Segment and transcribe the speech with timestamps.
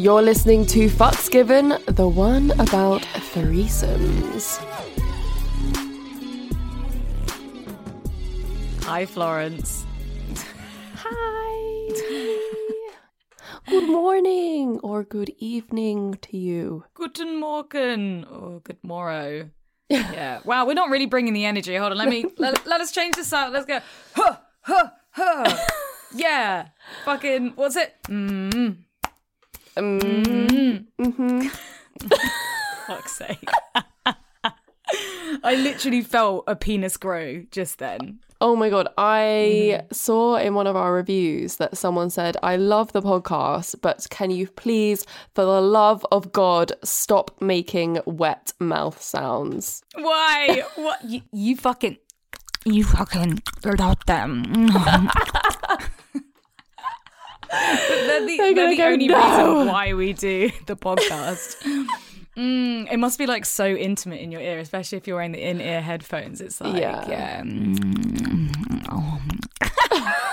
[0.00, 3.02] You're listening to Fucks Given, the one about
[3.34, 4.56] threesomes.
[8.84, 9.84] Hi, Florence.
[10.94, 11.90] Hi.
[13.68, 16.84] good morning or good evening to you.
[16.94, 19.50] Guten Morgen or good morrow.
[19.90, 20.40] Yeah.
[20.46, 21.76] Wow, we're not really bringing the energy.
[21.76, 23.52] Hold on, let me let, let us change this out.
[23.52, 23.80] Let's go.
[24.14, 25.58] Huh, huh, huh.
[26.14, 26.68] Yeah.
[27.04, 27.94] Fucking what's it?
[28.04, 28.78] Mm.
[29.76, 30.84] Mm.
[30.98, 31.48] hmm
[32.86, 33.48] Fuck's sake.
[35.42, 38.18] I literally felt a penis grow just then.
[38.42, 42.90] Oh my god, I saw in one of our reviews that someone said, I love
[42.92, 49.00] the podcast, but can you please, for the love of God, stop making wet mouth
[49.00, 49.82] sounds?
[49.94, 50.64] Why?
[50.76, 51.04] What?
[51.04, 51.98] You, you fucking.
[52.64, 53.42] You fucking
[53.78, 54.70] love them.
[57.50, 61.56] They're the, They're they're the go, only "No." reason why we do the podcast.
[62.36, 65.42] Mm, it must be like so intimate in your ear, especially if you're wearing the
[65.46, 66.40] in-ear headphones.
[66.40, 67.04] It's like, Yeah.
[67.08, 67.42] yeah.
[67.42, 68.50] mm,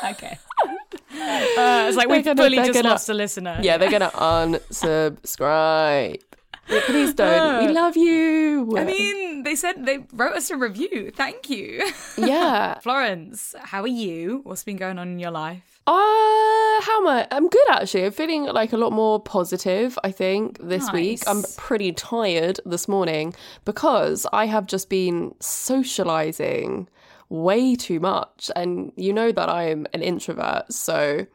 [0.11, 0.37] okay.
[0.63, 3.59] Uh, it's like we've gonna- fully just gonna- lost a listener.
[3.61, 6.21] Yeah, they're gonna unsubscribe.
[6.67, 7.65] Please don't.
[7.65, 8.77] We love you.
[8.77, 11.11] I mean, they said they wrote us a review.
[11.15, 11.81] Thank you.
[12.17, 12.77] yeah.
[12.81, 14.41] Florence, how are you?
[14.43, 15.76] What's been going on in your life?
[15.87, 17.27] Uh, how am I?
[17.31, 18.05] I'm good actually.
[18.05, 21.21] I'm feeling like a lot more positive, I think, this week.
[21.25, 26.89] I'm pretty tired this morning because I have just been socializing
[27.29, 28.51] way too much.
[28.55, 31.25] And you know that I'm an introvert, so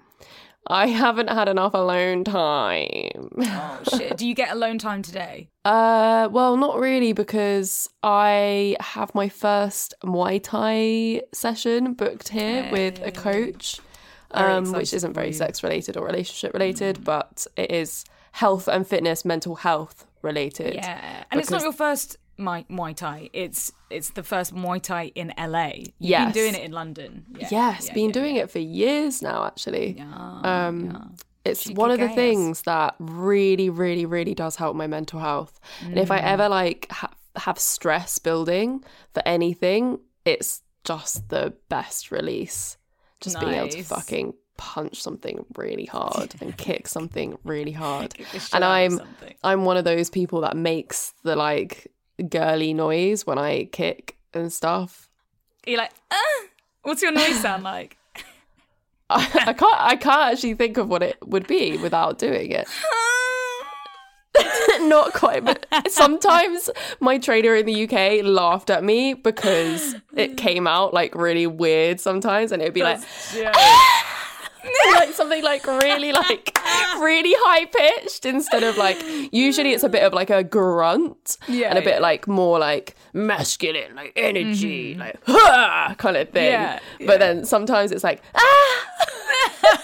[0.67, 3.30] I haven't had enough alone time.
[3.45, 4.17] Oh shit!
[4.17, 5.48] Do you get alone time today?
[5.64, 13.00] Uh, well, not really because I have my first Muay Thai session booked here with
[13.03, 13.80] a coach,
[14.35, 19.25] um, which isn't very sex related or relationship related, but it is health and fitness,
[19.25, 20.75] mental health related.
[20.75, 23.29] Yeah, and it's not your first Muay, Muay Thai.
[23.33, 25.73] It's it's the first Muay Thai in LA.
[25.75, 26.25] You've Yes.
[26.25, 27.27] been doing it in London.
[27.39, 29.45] Yeah, Yes, yeah, been yeah, doing it for years now.
[29.45, 34.87] Actually, Yeah, um, it's one of the things that really, really, really does help my
[34.87, 35.61] mental health.
[35.83, 36.25] And if I Mm.
[36.25, 38.83] ever like ha- have stress building
[39.13, 42.77] for anything, it's just the best release.
[43.23, 48.15] Just being able to fucking punch something really hard and kick something really hard.
[48.15, 49.01] Kick the shit And I'm.
[49.45, 51.91] I'm one of those people that makes the like
[52.29, 55.09] girly noise when I kick and stuff.
[55.67, 56.43] You're like, ah!
[56.83, 57.97] what's your noise sound like?
[59.11, 62.69] I, I can't I can't actually think of what it would be without doing it.
[64.80, 66.70] Not quite, but sometimes
[67.01, 70.36] my trainer in the UK laughed at me because it mm.
[70.36, 73.01] came out like really weird sometimes, and it'd be like,
[73.35, 73.53] Yeah.
[74.95, 76.56] like something like really like
[77.00, 78.98] really high pitched instead of like
[79.33, 82.00] usually it's a bit of like a grunt Yeah, and a bit yeah.
[82.00, 87.92] like more like masculine like energy like "Hah!" kind of thing Yeah, but then sometimes
[87.92, 88.86] it's like ah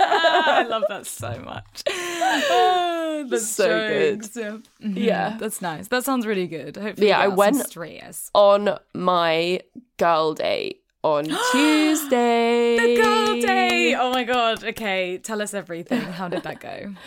[0.00, 1.82] I love that so much.
[1.88, 4.20] Oh, that's So good.
[4.22, 4.36] jokes.
[4.36, 4.58] Yeah.
[4.88, 4.96] Mhm.
[4.96, 5.36] Yeah.
[5.38, 5.88] that's nice.
[5.88, 6.76] That sounds really good.
[6.76, 9.60] Hopefully, Yeah, I get out some went- on my
[9.98, 12.76] girl date on Tuesday.
[12.96, 13.94] The girl day.
[13.94, 14.64] Oh my god.
[14.64, 16.00] Okay, tell us everything.
[16.00, 16.94] How did that go?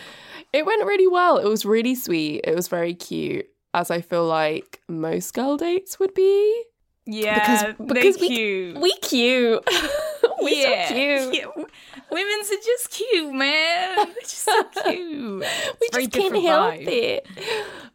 [0.53, 1.38] It went really well.
[1.38, 2.41] It was really sweet.
[2.44, 6.63] It was very cute, as I feel like most girl dates would be.
[7.06, 8.78] Yeah, because they we- cute.
[8.81, 9.63] We cute.
[10.44, 11.34] we yeah, so cute.
[11.35, 11.63] Yeah.
[12.12, 13.96] Women's are just cute, man.
[13.96, 15.46] They're just so cute.
[15.80, 16.88] We just can't help vibe.
[16.88, 17.28] it.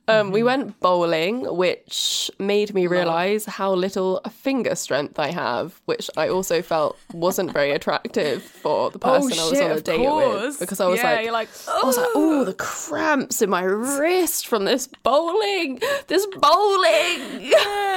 [0.08, 6.08] Um, we went bowling, which made me realize how little finger strength I have, which
[6.16, 9.98] I also felt wasn't very attractive for the person I was Oh, on a date
[9.98, 10.42] course.
[10.44, 10.60] with.
[10.60, 14.46] Because I was Yeah, like, like, I was like, oh, the cramps in my wrist
[14.46, 17.52] from this bowling, this bowling.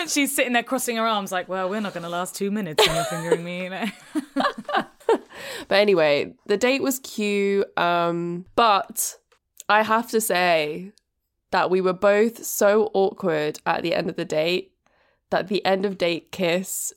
[0.07, 2.85] She's sitting there crossing her arms, like, well, we're not going to last two minutes
[2.87, 3.63] when you're fingering me.
[3.65, 3.85] You know?
[5.67, 7.65] But anyway, the date was cute.
[7.77, 9.15] Um, but
[9.67, 10.91] I have to say
[11.51, 14.71] that we were both so awkward at the end of the date
[15.29, 16.93] that the end of date kiss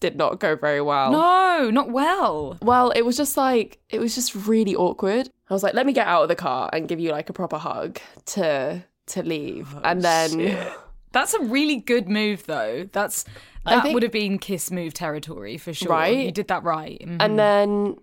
[0.00, 1.10] did not go very well.
[1.12, 2.58] No, not well.
[2.60, 5.30] Well, it was just like it was just really awkward.
[5.48, 7.32] I was like, let me get out of the car and give you like a
[7.32, 9.74] proper hug to to leave.
[9.84, 10.66] and then
[11.12, 12.88] That's a really good move, though.
[12.92, 13.24] That's
[13.64, 15.88] that think- would have been kiss move territory for sure.
[15.90, 16.26] Right?
[16.26, 17.00] You did that right.
[17.02, 17.16] Mhm.
[17.20, 17.96] and then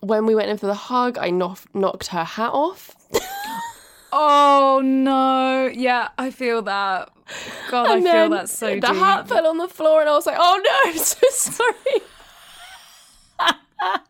[0.00, 2.96] when we went in for the hug, I knock- knocked her hat off.
[4.12, 7.10] oh no, yeah, I feel that.
[7.70, 8.96] God, I feel that so the deep.
[8.96, 12.02] hat fell on the floor, and I was like, "Oh no, I'm so sorry."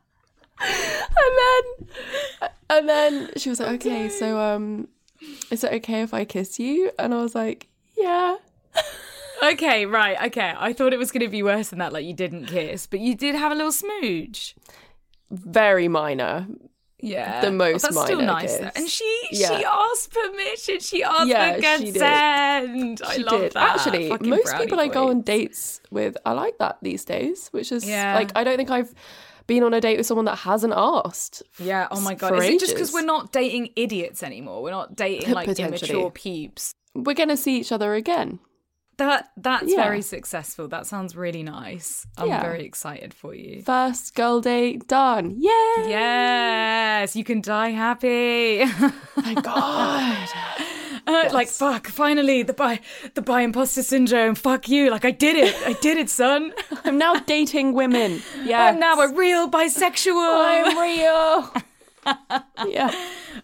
[0.60, 4.86] and then And then she was like, okay, so um,
[5.50, 6.92] is it okay if I kiss you?
[7.00, 7.66] And I was like,
[7.98, 8.36] yeah.
[9.42, 10.16] Okay, right.
[10.26, 10.54] Okay.
[10.56, 13.00] I thought it was going to be worse than that, like you didn't kiss, but
[13.00, 14.54] you did have a little smooch.
[15.30, 16.46] Very minor.
[17.02, 17.40] Yeah.
[17.40, 18.56] The oh, most That's still nice.
[18.58, 18.70] though.
[18.76, 20.80] And she she asked permission.
[20.80, 23.02] She asked Yeah, for consent.
[23.04, 23.52] I She love did.
[23.52, 23.76] that.
[23.76, 27.72] Actually, Fucking most people I go on dates with, I like that these days, which
[27.72, 28.14] is Yeah.
[28.14, 28.94] like, I don't think I've
[29.46, 31.42] been on a date with someone that hasn't asked.
[31.58, 31.88] Yeah.
[31.90, 32.36] Oh my god.
[32.38, 34.62] Is it just because we're not dating idiots anymore?
[34.62, 36.74] We're not dating like immature peeps.
[36.94, 38.40] We're going to see each other again.
[39.00, 39.82] That that's Yeah.
[39.84, 40.68] very successful.
[40.68, 42.06] That sounds really nice.
[42.18, 42.42] I'm Yeah.
[42.42, 43.62] very excited for you.
[43.62, 45.36] First girl date done.
[45.38, 45.88] Yay!
[45.88, 48.64] Yes, you can die happy.
[49.26, 50.28] my God.
[51.06, 52.78] Uh, Like fuck, finally the bi
[53.14, 54.34] the bi imposter syndrome.
[54.34, 54.90] Fuck you.
[54.90, 55.54] Like I did it.
[55.66, 56.52] I did it, son.
[56.84, 58.22] I'm now dating women.
[58.44, 58.64] Yeah.
[58.66, 60.30] I'm now a real bisexual.
[60.52, 61.34] I'm real.
[62.68, 62.90] yeah.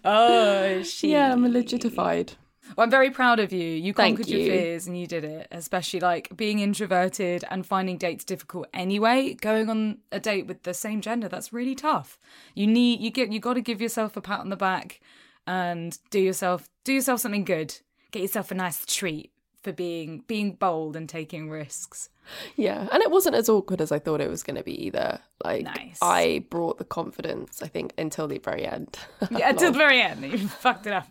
[0.05, 1.09] oh shit.
[1.09, 2.33] Yeah, I'm legitified.
[2.77, 3.67] Well, I'm very proud of you.
[3.67, 5.47] You Thank conquered your fears and you did it.
[5.51, 9.33] Especially like being introverted and finding dates difficult anyway.
[9.33, 12.19] Going on a date with the same gender, that's really tough.
[12.53, 15.01] You need you get you got to give yourself a pat on the back
[15.47, 17.75] and do yourself do yourself something good.
[18.11, 19.31] Get yourself a nice treat
[19.63, 22.09] for being being bold and taking risks.
[22.57, 25.19] Yeah, and it wasn't as awkward as I thought it was going to be either.
[25.43, 25.97] Like, Nice.
[26.01, 28.97] I brought the confidence, I think, until the very end.
[29.31, 31.07] Yeah, until the very end, you fucked it up.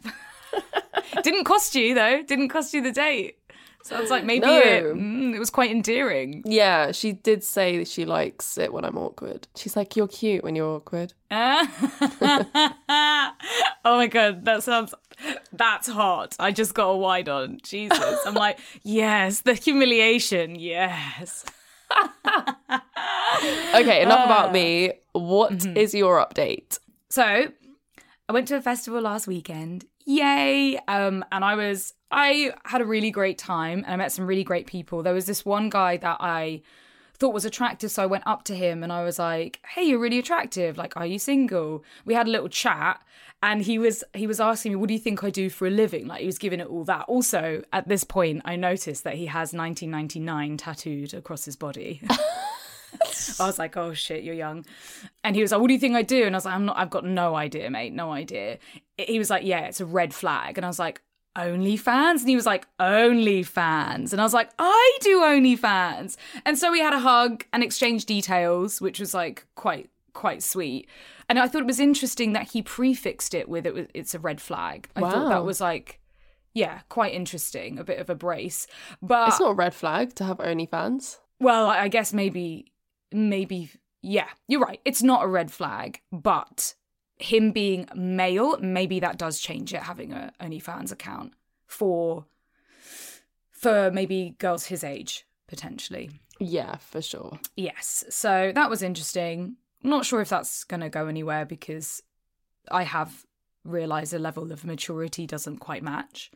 [1.23, 2.23] Didn't cost you though.
[2.23, 3.39] Didn't cost you the date.
[3.83, 4.59] Sounds like maybe No.
[4.59, 6.43] it, mm, it was quite endearing.
[6.45, 9.47] yeah, she did say that she likes it when I'm awkward.
[9.55, 11.69] She's like, "You're cute when you're awkward." oh
[13.85, 14.93] my god, that sounds
[15.53, 16.35] that's hot.
[16.39, 17.59] I just got a wide on.
[17.63, 18.19] Jesus.
[18.27, 21.45] I'm like, yes, the humiliation, yes.
[23.75, 24.93] Okay, enough about me.
[25.13, 26.79] What is your update?
[27.09, 27.23] So
[28.29, 29.85] I went to a festival last weekend.
[30.07, 30.79] Yay.
[30.87, 34.45] Um, and I was I had a really great time and I met some really
[34.45, 35.03] great people.
[35.03, 36.63] There was this one guy that I
[37.19, 39.99] thought was attractive, so I went up to him and I was like, "Hey, you're
[39.99, 40.77] really attractive.
[40.77, 43.01] Like, are you single?" We had a little chat,
[43.43, 45.71] and he was he was asking me, "What do you think I do for a
[45.71, 47.07] living?" Like, he was giving it all that.
[47.09, 52.01] Also, at this point, I noticed that he has 1999 tattooed across his body.
[53.41, 54.65] I was like, "Oh shit, you're young,"
[55.25, 56.65] and he was like, "What do you think I do?" And I was like, "I'm
[56.67, 56.77] not.
[56.77, 57.93] I've got no idea, mate.
[57.93, 58.59] No idea."
[58.99, 61.03] He was like, "Yeah, it's a red flag," and I was like.
[61.39, 62.21] OnlyFans?
[62.21, 64.13] And he was like, OnlyFans.
[64.13, 66.17] And I was like, I do OnlyFans.
[66.47, 70.89] And so we had a hug and exchanged details, which was like quite, quite sweet.
[71.29, 74.19] And I thought it was interesting that he prefixed it with it was it's a
[74.19, 74.89] red flag.
[74.97, 76.01] I thought that was like,
[76.55, 78.67] yeah, quite interesting, a bit of a brace.
[79.03, 81.19] But It's not a red flag to have OnlyFans.
[81.39, 82.73] well, I guess maybe,
[83.13, 83.71] maybe,
[84.03, 84.81] yeah, you're right.
[84.85, 86.75] It's not a red flag, but
[87.17, 89.83] him being male, maybe that does change it.
[89.83, 91.33] Having a OnlyFans account
[91.67, 92.27] for,
[93.51, 96.11] for maybe girls his age potentially.
[96.39, 97.39] Yeah, for sure.
[97.57, 99.57] Yes, so that was interesting.
[99.83, 102.03] Not sure if that's going to go anywhere because
[102.71, 103.25] I have
[103.65, 106.31] realized a level of maturity doesn't quite match.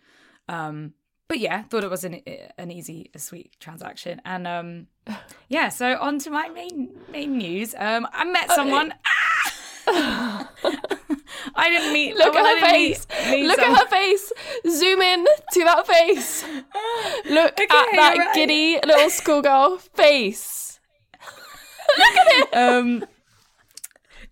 [0.48, 0.94] Um,
[1.30, 2.20] but yeah, thought it was an
[2.58, 4.88] an easy, a sweet transaction, and um,
[5.48, 5.68] yeah.
[5.68, 7.72] So on to my main main news.
[7.78, 8.92] Um, I met someone.
[9.86, 12.16] I didn't meet.
[12.16, 13.06] Look at her didn't meet- face.
[13.30, 14.32] meet Look someone- at her face.
[14.68, 16.42] Zoom in to that face.
[17.30, 18.34] Look at that right.
[18.34, 20.80] giddy little schoolgirl face.
[21.96, 22.48] Look at it.
[22.56, 23.04] Um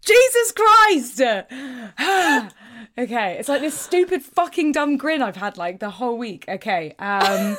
[0.05, 1.21] Jesus Christ!
[2.97, 6.45] okay, it's like this stupid fucking dumb grin I've had like the whole week.
[6.49, 6.95] Okay.
[6.99, 7.57] Um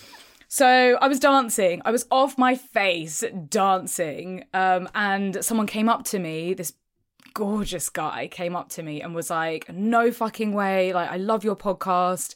[0.48, 1.82] so I was dancing.
[1.84, 4.44] I was off my face dancing.
[4.54, 6.74] Um and someone came up to me, this
[7.34, 10.92] gorgeous guy came up to me and was like, "No fucking way.
[10.92, 12.34] Like I love your podcast."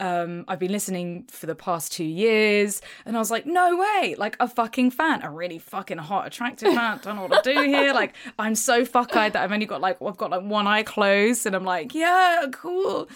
[0.00, 4.14] Um, I've been listening for the past two years, and I was like, no way,
[4.16, 7.00] like a fucking fan, a really fucking hot, attractive fan.
[7.02, 7.92] Don't know what to do here.
[7.92, 10.84] Like, I'm so fuck eyed that I've only got like, I've got like one eye
[10.84, 13.08] closed, and I'm like, yeah, cool.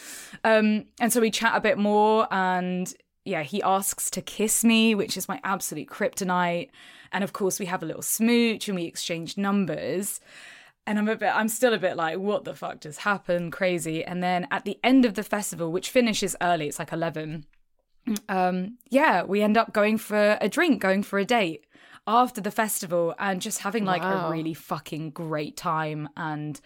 [0.42, 2.92] Um, and so we chat a bit more, and
[3.24, 6.70] yeah, he asks to kiss me, which is my absolute kryptonite.
[7.12, 10.18] And of course, we have a little smooch and we exchange numbers.
[10.86, 13.52] And I'm a bit, I'm still a bit like, what the fuck just happened?
[13.52, 14.04] Crazy.
[14.04, 17.46] And then at the end of the festival, which finishes early, it's like 11,
[18.28, 21.66] um, yeah, we end up going for a drink, going for a date
[22.06, 24.26] after the festival and just having like Wow.
[24.26, 26.60] a really fucking great time and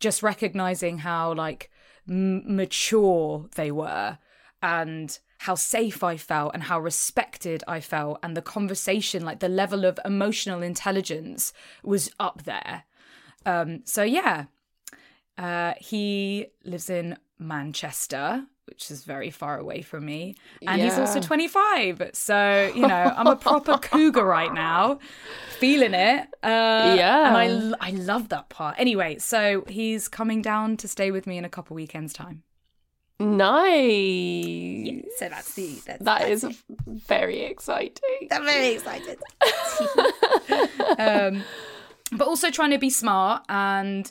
[0.00, 1.70] just recognizing how like
[2.08, 4.16] m- mature they were
[4.62, 9.48] and how safe I felt and how respected I felt and the conversation like the
[9.48, 11.52] level of emotional intelligence
[11.84, 12.84] was up there
[13.46, 14.46] um so yeah
[15.38, 20.34] Uh, he lives in Manchester, which is very far away from me.
[20.66, 22.10] And he's also 25.
[22.12, 24.98] So, you know, I'm a proper cougar right now,
[25.60, 26.22] feeling it.
[26.42, 27.28] Uh, Yeah.
[27.38, 28.74] And I, I love that part.
[28.78, 32.42] Anyway, so he's coming down to stay with me in a couple weekends' time.
[33.20, 35.04] Nice.
[35.18, 35.80] So that's the.
[35.86, 36.44] That's, That is
[36.86, 38.28] very exciting.
[38.32, 39.18] I'm very excited.
[40.98, 41.42] um,
[42.12, 44.10] but also trying to be smart and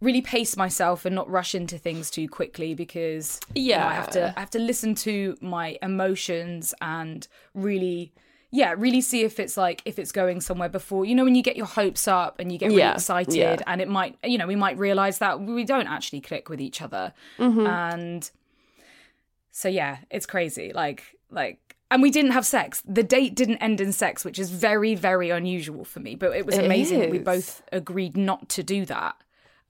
[0.00, 4.10] really pace myself and not rush into things too quickly because you know, I have
[4.10, 4.32] to Yeah.
[4.36, 8.12] I have to listen to my emotions and really
[8.50, 11.42] yeah really see if it's like if it's going somewhere before you know when you
[11.42, 13.56] get your hopes up and you get really Yeah, excited yeah.
[13.66, 16.82] and it might you know we might realize that we don't actually click with each
[16.82, 17.66] other Mm-hmm.
[17.66, 18.30] and
[19.52, 21.60] so yeah it's crazy like like
[21.92, 25.30] and we didn't have sex the date didn't end in sex which is very very
[25.30, 28.84] unusual for me but it was It amazing that we both agreed not to do
[28.86, 29.16] that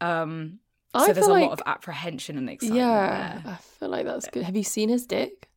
[0.00, 0.58] um
[0.94, 3.52] I so there's a feel lot of apprehension and excitement Yeah, there.
[3.54, 4.42] I feel like that's good.
[4.42, 5.48] Have you seen his dick?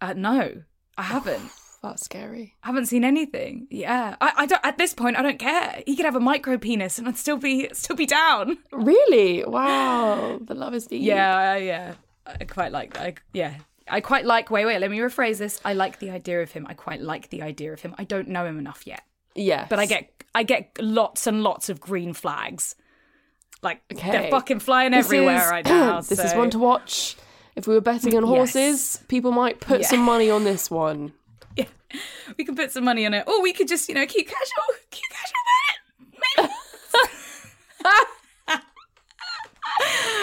[0.00, 0.62] Uh, no
[0.96, 1.50] i haven't
[1.82, 2.56] That's scary.
[2.62, 3.66] I haven't seen anything.
[3.70, 4.62] Yeah, I, I don't.
[4.62, 5.82] At this point, I don't care.
[5.86, 8.58] He could have a micro penis and I'd still be still be down.
[8.70, 9.44] Really?
[9.46, 10.40] Wow.
[10.42, 11.00] The love is deep.
[11.02, 11.94] Yeah, yeah.
[12.26, 13.02] I quite like that.
[13.02, 13.54] I, yeah,
[13.90, 14.50] I quite like.
[14.50, 14.78] Wait, wait.
[14.80, 15.60] Let me rephrase this.
[15.64, 16.66] I like the idea of him.
[16.68, 17.94] I quite like the idea of him.
[17.98, 19.02] I don't know him enough yet,
[19.34, 19.66] Yeah.
[19.68, 22.74] but I get I get lots and lots of green flags.
[23.62, 24.10] Like Okay.
[24.10, 26.00] they're fucking flying This everywhere is- right now.
[26.08, 27.16] this is one to watch.
[27.56, 28.28] If we were betting on Yes.
[28.28, 29.86] horses, people might put Yeah.
[29.88, 31.12] some money on this one.
[31.56, 31.66] Yeah,
[32.38, 34.64] we can put some money on it, or we could just you know keep casual,
[34.92, 36.50] keep casual about it.
[37.82, 38.04] Maybe.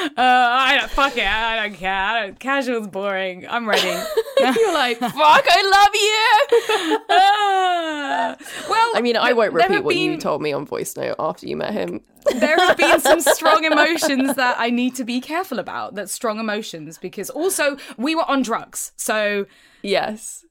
[0.08, 1.26] uh, I don't fuck it.
[1.26, 1.94] I don't care.
[1.94, 3.46] I don't, casual's boring.
[3.48, 3.88] I'm ready.
[4.40, 5.14] You're like, fuck,
[5.50, 7.00] I love you.
[7.10, 8.36] Ah.
[8.70, 11.16] well, I mean, I won't there have repeat what you told me on voice note
[11.20, 12.02] after you met him.
[12.36, 15.96] there have been some strong emotions that I need to be careful about.
[15.96, 18.92] That's strong emotions because also we were on drugs.
[18.96, 19.46] So,
[19.82, 20.44] Yes.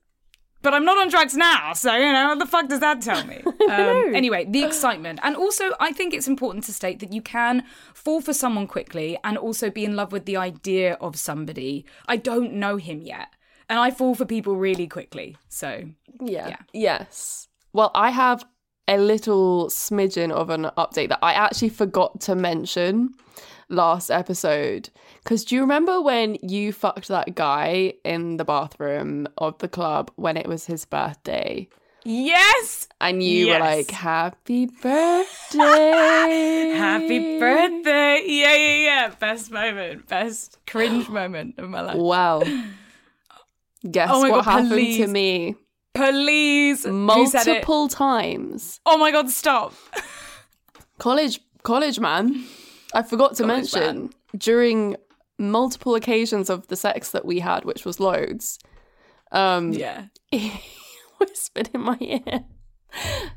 [0.62, 1.72] But I'm not on drugs now.
[1.75, 3.42] So, you know, what the fuck does that tell me?
[3.66, 5.18] Um, anyway, the excitement.
[5.25, 9.18] And also, I think it's important to state that you can fall for someone quickly
[9.25, 11.84] and also be in love with the idea of somebody.
[12.06, 13.28] I don't know him yet.
[13.68, 15.36] And I fall for people really quickly.
[15.48, 15.88] So,
[16.20, 16.48] Yeah.
[16.48, 16.56] Yeah.
[16.72, 17.48] Yes.
[17.72, 18.44] Well, I have
[18.86, 23.14] a little smidgen of an update that I actually forgot to mention
[23.68, 24.90] last episode.
[25.26, 30.12] Because do you remember when you fucked that guy in the bathroom of the club
[30.14, 31.68] when it was his birthday?
[32.04, 32.87] yes!
[33.00, 35.59] And you were like, Happy birthday.
[36.76, 38.23] Happy birthday!
[38.25, 39.14] Yeah, yeah, yeah.
[39.18, 41.97] Best moment, best cringe moment of my life.
[41.97, 42.45] Wow.
[43.90, 45.56] Guess Oh what God, happened to me?
[45.92, 47.50] Please, Who said it?
[47.50, 48.80] Multiple times.
[48.87, 49.75] Oh my god, stop!
[50.99, 52.45] college college man
[52.95, 54.97] i forgot to College mention during
[55.38, 58.58] multiple occasions of the sex that we had which was loads
[59.32, 60.06] um Yeah.
[60.30, 60.52] he
[61.18, 62.44] whispered in my ear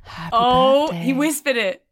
[0.04, 1.84] Happy Oh, birthday." he whispered it.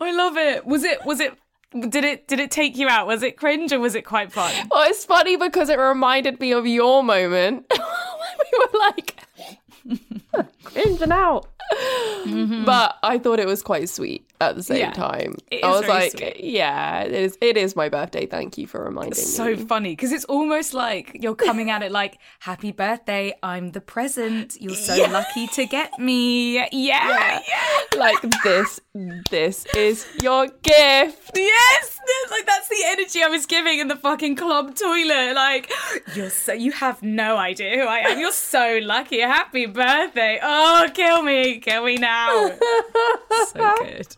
[0.00, 0.64] I love it.
[0.66, 1.04] Was it?
[1.04, 1.34] Was it?
[1.88, 2.28] Did it?
[2.28, 3.06] Did it take you out?
[3.06, 4.52] Was it cringe or was it quite fun?
[4.70, 7.80] well it's funny because it reminded me of your moment when
[8.38, 9.16] we were like
[10.64, 11.46] cringing out
[12.66, 14.78] but i thought it was quite sweet at the same.
[14.78, 16.36] Yeah, time i was like sweet.
[16.42, 19.22] yeah it is it is my birthday thank you for reminding me.
[19.22, 22.72] it's So me So funny because it's almost like you're coming at it like, "Happy
[22.72, 23.34] birthday!
[23.42, 24.56] I'm the present.
[24.60, 27.40] You're so lucky to get me." Yeah, yeah.
[27.98, 28.80] like this
[29.30, 31.98] this is your gift Yes,
[32.30, 35.34] like that's the energy I was giving in the fucking club toilet.
[35.34, 35.70] Like,
[36.14, 38.18] you're so you have no idea who I am.
[38.18, 39.20] You're so lucky.
[39.20, 40.38] Happy birthday.
[40.42, 42.50] Oh, kill me, kill me now.
[43.48, 44.16] so good.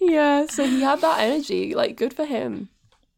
[0.00, 2.68] Yeah so he had that energy like good for him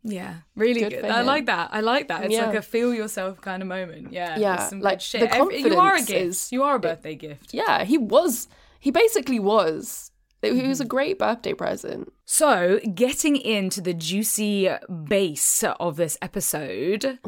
[0.04, 1.04] Yeah, really Good good.
[1.04, 1.26] I him.
[1.26, 1.71] like that.
[1.71, 2.25] I like that.
[2.25, 2.47] It's Yeah.
[2.47, 4.12] like a feel yourself kind of moment.
[4.12, 5.21] Yeah, Yeah, some like, good shit.
[5.21, 6.11] the Every- you are a gift.
[6.11, 7.54] is- you are a birthday gift.
[7.54, 8.49] yeah he was
[8.81, 10.11] he basically was
[10.42, 10.88] it, was a mm-hmm.
[10.88, 14.68] great birthday present So, getting into the juicy
[15.04, 17.18] base of this episode.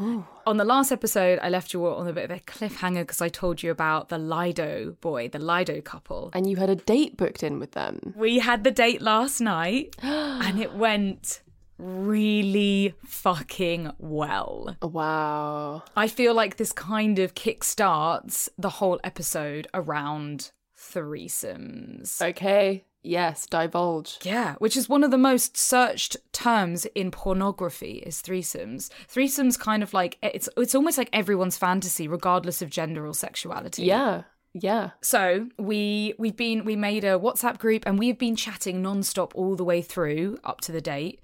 [0.47, 3.23] On the last episode, I left you all on a bit of a cliffhanger because
[3.23, 6.30] I told you about the Lido boy, the Lido couple.
[6.35, 9.94] and you had a date booked in with them We had the date last night
[10.02, 11.42] and it went
[11.78, 14.76] really fucking well.
[14.83, 22.21] wow I feel like this kind of kickstarts the whole episode around threesomes.
[22.21, 28.23] okay yes divulge Yeah, which is one of the most searched terms in pornography is
[28.23, 28.90] threesomes.
[29.12, 33.84] Threesomes kind of like it's it's almost like everyone's fantasy regardless of gender or sexuality.
[33.84, 34.23] yeah
[34.54, 34.90] Yeah.
[35.02, 39.56] So we we've been we made a WhatsApp group and we've been chatting nonstop all
[39.56, 41.20] the way through up to the date.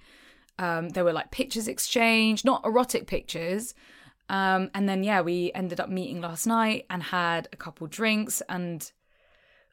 [0.59, 3.75] Um, there were like pictures exchanged, not erotic pictures.
[4.29, 8.43] Um, and then yeah, we ended up meeting last night and had a couple drinks.
[8.49, 8.91] And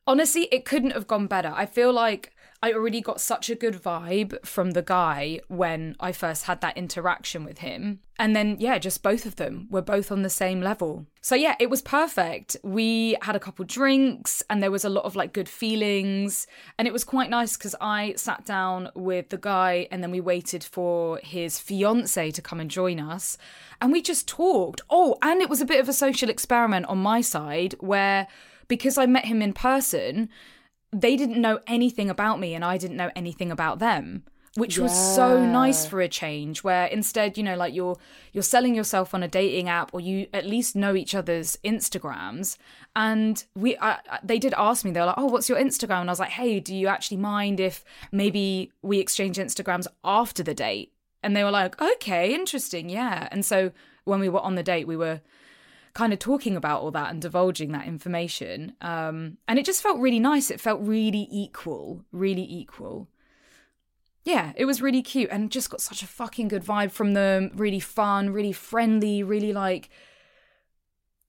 [0.08, 1.54] honestly, it couldn't have gone better.
[1.56, 2.34] I feel like
[2.64, 6.76] I already got such a good vibe from the guy when I first had that
[6.76, 8.00] interaction with him.
[8.18, 11.06] And then, yeah, just both of them were both on the same level.
[11.22, 12.58] So, yeah, it was perfect.
[12.64, 16.48] We had a couple drinks and there was a lot of like good feelings.
[16.80, 20.20] And it was quite nice because I sat down with the guy and then we
[20.20, 23.38] waited for his fiance to come and join us.
[23.80, 24.82] And we just talked.
[24.90, 28.28] Oh, and it was a bit of a social experiment on my side where
[28.68, 30.30] because I met him in person,
[30.92, 34.24] they didn't know anything about me and I didn't know anything about them
[34.58, 37.96] which was so nice for a change where instead you know like you're
[38.34, 42.58] you're selling yourself on a dating app or you at least know each other's instagrams.
[42.96, 46.02] And we I, they did ask me they were like oh what's your instagram?
[46.02, 50.42] And i was like hey do you actually mind if maybe we exchange instagrams after
[50.42, 50.92] the date?
[51.22, 53.28] And they were like okay interesting yeah.
[53.32, 53.72] And so
[54.06, 55.22] when we were on the date we were
[55.98, 58.72] kind of talking about all that and divulging that information.
[58.82, 60.52] Um, and it just felt really nice.
[60.52, 63.08] It felt really equal, really equal.
[64.24, 67.50] Yeah, it was really cute and just got such a fucking good vibe from them.
[67.56, 69.90] Really fun, really friendly, really like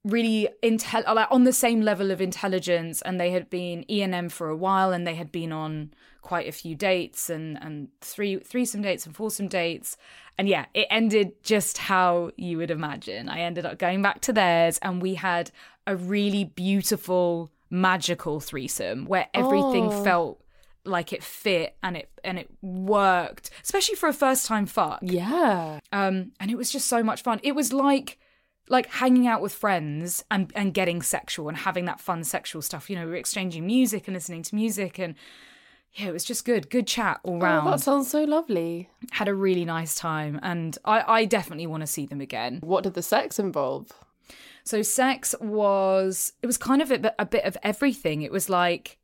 [0.04, 4.48] really intel like on the same level of intelligence and they had been ENM for
[4.48, 8.80] a while and they had been on quite a few dates and and three threesome
[8.80, 9.96] dates and foursome dates
[10.38, 14.32] and yeah it ended just how you would imagine i ended up going back to
[14.32, 15.50] theirs and we had
[15.86, 20.04] a really beautiful magical threesome where everything Oh.
[20.04, 20.40] felt
[20.84, 25.80] like it fit and it and it worked especially for a first time fuck Yeah.
[25.92, 28.18] um and it was just so much fun it was like
[28.70, 32.88] like hanging out with friends and and getting sexual and having that fun sexual stuff
[32.88, 35.14] you know we were exchanging music and listening to music and
[35.98, 37.66] yeah it was just good good chat all Oh, round.
[37.66, 38.88] that sounds so lovely.
[39.12, 42.60] had a really nice time and i i definitely want to see them again.
[42.62, 43.92] What did the sex involve?
[44.64, 48.20] so sex was it was kind of a, bit- a bit of everything.
[48.22, 48.98] It was like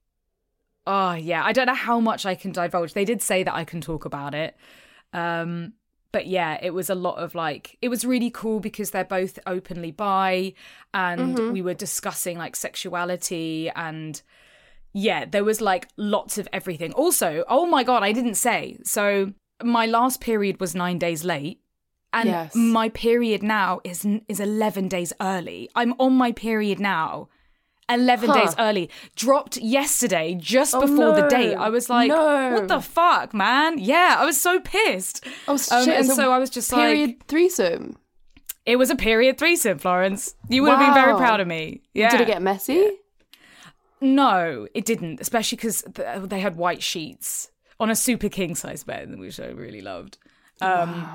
[0.87, 2.93] oh yeah i don't know how much i can divulge.
[2.93, 4.55] They did say that i can talk about it
[5.15, 5.73] um
[6.13, 9.39] but yeah it was a lot of like it was really cool because they're both
[9.47, 10.53] openly bi
[10.93, 14.21] and we were discussing like sexuality and
[14.95, 16.93] yeah there was like lots of everything.
[16.93, 18.79] Also oh my god i didn't say.
[18.85, 21.61] So my last period was 9 days late
[22.13, 22.55] and Yes.
[22.55, 25.69] my period now is is 11 days early.
[25.75, 27.29] I'm on my period now
[27.91, 28.41] 11 Huh.
[28.41, 28.89] days early.
[29.15, 31.55] Dropped yesterday just Oh, before the date.
[31.55, 32.53] I was like No.
[32.55, 33.79] what the fuck man?
[33.79, 35.25] Yeah i was so pissed.
[35.49, 37.97] Oh, Um, and it's so i was just like period like threesome.
[38.73, 40.35] it was a period threesome florence.
[40.49, 41.83] You would have been very proud of me.
[41.95, 42.81] Yeah Did it get messy?
[44.05, 49.19] No it didn't especially because they had white sheets on a super king size bed
[49.19, 50.19] which i really loved.
[50.61, 51.09] Um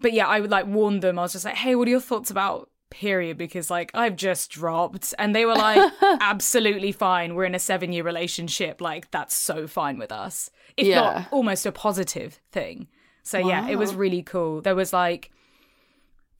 [0.00, 1.18] but yeah i would like warn them.
[1.18, 3.36] I was just like hey what are your thoughts about period?
[3.36, 5.14] Because like i've just dropped.
[5.18, 7.34] And they were like absolutely fine.
[7.34, 8.80] We're in a seven year relationship.
[8.80, 10.50] Like that's so fine with us.
[10.76, 11.00] If Yeah.
[11.00, 12.88] not almost a positive thing.
[13.22, 14.60] So yeah it was really cool.
[14.62, 15.30] There was like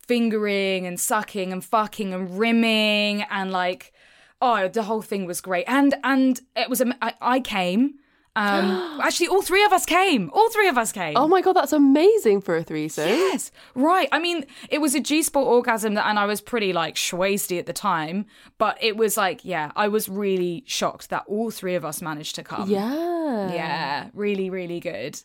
[0.07, 3.93] fingering and sucking and fucking and rimming and like
[4.41, 7.95] oh the whole thing was great and and it was I, I came
[8.37, 11.55] um actually all three of us came all three of us came Oh my god,
[11.55, 13.09] that's amazing for a threesome.
[13.09, 14.09] Yes, right.
[14.13, 17.59] I mean, it was a G spot orgasm that, and I was pretty like schwasty
[17.59, 18.27] at the time,
[18.59, 22.35] but it was like, yeah, I was really shocked that all three of us managed
[22.35, 22.69] to come.
[22.69, 23.53] Yeah.
[23.55, 25.19] yeah, really, really good.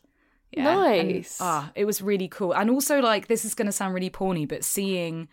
[0.52, 1.38] Yeah, and, Nice.
[1.41, 4.63] ah, it was really cool, and also like this is gonna sound really porny, but
[4.63, 5.28] seeing,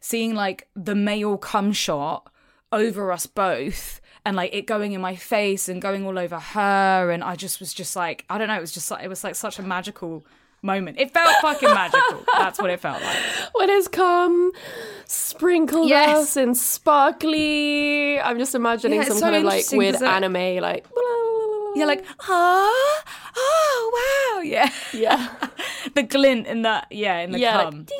[0.00, 2.31] seeing like the male cum shot
[2.72, 4.00] over us both.
[4.24, 7.58] And like it going in my face and going all over her, and I just
[7.58, 8.56] was just like I don't know.
[8.56, 10.24] It was just like it was like such a magical
[10.62, 11.00] moment.
[11.00, 12.24] It felt fucking magical.
[12.38, 13.16] That's what it felt like.
[13.54, 14.52] When it's come
[15.06, 16.16] sprinkled Yes.
[16.18, 18.20] us and sparkly.
[18.20, 20.86] I'm just imagining Yeah, some so kind of like weird it- anime, like.
[21.74, 23.02] You're like, ah,
[23.36, 24.70] oh wow, yeah.
[24.92, 25.34] yeah.
[25.94, 27.62] the glint in that, yeah, in the yeah.
[27.62, 27.84] cum.
[27.84, 27.98] ding.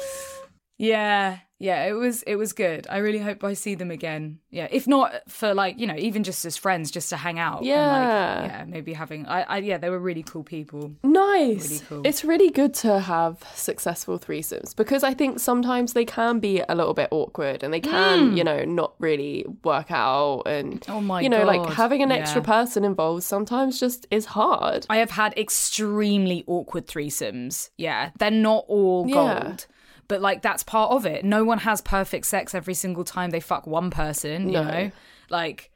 [0.78, 1.84] yeah, yeah.
[1.90, 2.86] It was, it was good.
[2.90, 4.38] I really hope I see them again.
[4.50, 7.58] Yeah, if not for like, you know, even just as friends, just to hang out.
[7.58, 7.86] and, Yeah.
[8.42, 8.64] like, yeah.
[8.68, 10.92] Maybe having, I, I, yeah, they were really cool people.
[11.02, 11.70] Nice.
[11.70, 12.02] Really cool.
[12.04, 16.74] It's really good to have successful threesomes because I think sometimes they can be a
[16.74, 20.42] little bit awkward and they can, you know, not really work out.
[20.46, 20.92] And, Mm.
[20.94, 22.46] Oh my you know, like having an extra Yeah.
[22.46, 24.86] person involved sometimes just is hard.
[24.90, 27.70] I have had extremely awkward threesomes.
[27.78, 29.56] Yeah, they're not all Yeah.
[30.08, 31.24] But like that's part of it.
[31.24, 34.64] No one has perfect sex every single time they fuck one person, you No.
[34.64, 34.90] know?
[35.30, 35.70] Like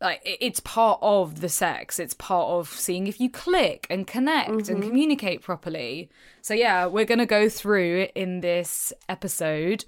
[0.00, 4.68] like it's part of the sex it's part of seeing if you click and connect
[4.68, 6.10] and communicate properly
[6.42, 9.86] so yeah we're going to go through in this episode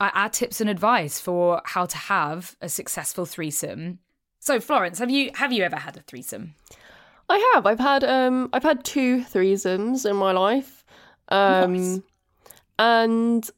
[0.00, 4.00] our tips and advice for how to have a successful threesome
[4.40, 6.54] so florence have you have you ever had a threesome
[7.28, 7.64] I have.
[7.64, 10.84] I've had um I've had two threesomes in my life.
[11.28, 12.00] Um Nice.
[12.78, 13.48] And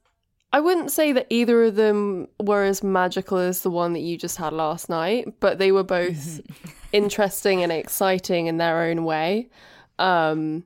[0.53, 4.17] I wouldn't say that either of them were as magical as the one that you
[4.17, 6.41] just had last night, but they were both
[6.93, 9.51] interesting and exciting in their own way.
[9.99, 10.65] Um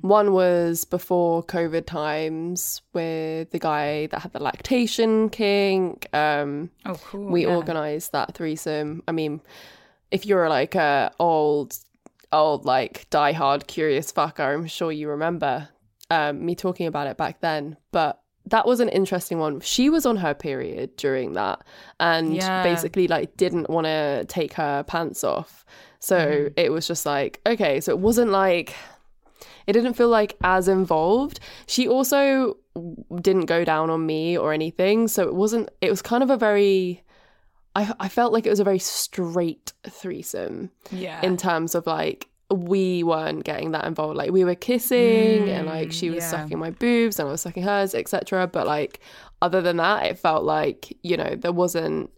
[0.00, 6.08] one was before COVID times with the guy that had the lactation kink.
[6.14, 7.54] Um oh cool we yeah.
[7.54, 9.02] organized that threesome.
[9.06, 9.40] I mean,
[10.10, 11.76] if you're like a old,
[12.32, 15.68] old like diehard curious fucker, I'm sure you remember
[16.10, 17.76] um, me talking about it back then.
[17.92, 19.60] But that was an interesting one.
[19.60, 21.62] She was on her period during that,
[22.00, 22.62] and Yeah.
[22.62, 25.64] basically like didn't want to take her pants off.
[26.00, 27.80] So it was just like okay.
[27.80, 28.74] So it wasn't like
[29.66, 31.40] it didn't feel like as involved.
[31.66, 32.56] She also
[33.20, 35.68] didn't go down on me or anything, so it wasn't.
[35.80, 37.02] It was kind of a very.
[37.74, 42.28] I I felt like it was a very straight threesome yeah in terms of like
[42.50, 44.16] we weren't getting that involved.
[44.16, 46.30] Like we were kissing and mm, like she was yeah.
[46.30, 48.46] sucking my boobs and I was sucking hers, etc.
[48.46, 49.00] But like
[49.42, 52.10] other than that, it felt like you know there wasn't.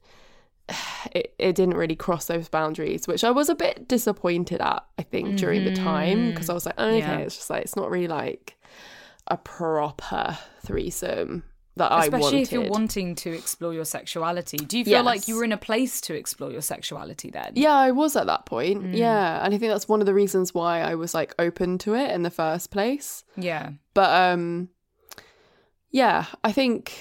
[1.12, 4.84] It, it didn't really cross those boundaries, which I was a bit disappointed at.
[4.96, 6.30] I think during the time mm-hmm.
[6.30, 7.16] because I was like, oh, okay, Yeah.
[7.18, 8.56] it's just like it's not really like
[9.26, 11.42] a proper threesome
[11.80, 12.42] that I Especially wanted.
[12.42, 14.58] if you're wanting to explore your sexuality.
[14.58, 17.52] Do you feel like you were in a place to explore your sexuality then?
[17.54, 18.84] Yeah, I was at that point.
[18.84, 18.96] Mm.
[18.96, 21.94] Yeah, and I think that's one of the reasons why I was like open to
[21.94, 23.24] it in the first place.
[23.34, 23.70] Yeah.
[23.94, 24.68] But um
[25.90, 26.92] yeah, I think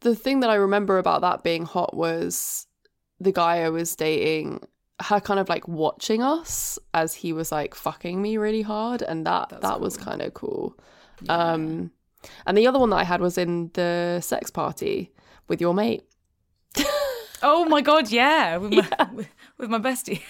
[0.00, 2.66] the thing that I remember about that being hot was
[3.18, 4.60] the guy I was dating
[5.00, 9.26] her kind of like watching us as he was like fucking me really hard and
[9.26, 10.76] that That's that was kind of cool.
[11.28, 11.90] Um
[12.46, 15.12] and the other one that I had was in the sex party
[15.48, 16.02] with your mate.
[17.46, 20.22] Oh my god, yeah, with my, with, with my bestie.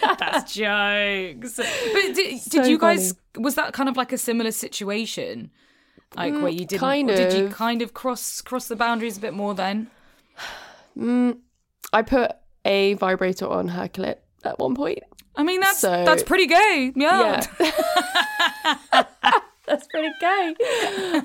[0.18, 1.56] That's jokes.
[1.56, 3.14] But did, did you guys?
[3.36, 5.50] Was that kind of like a similar situation,
[6.14, 6.78] like where you didn't?
[6.78, 7.52] kind or Did you of.
[7.54, 9.90] kind of cross cross the boundaries a bit more then?
[10.96, 11.38] Mm,
[11.92, 12.30] I put
[12.64, 15.00] a vibrator on her clit at one point.
[15.34, 16.92] I mean, that's So- that's pretty gay.
[16.94, 17.44] Yeah.
[17.58, 19.04] Yeah.
[19.74, 20.54] That's pretty gay.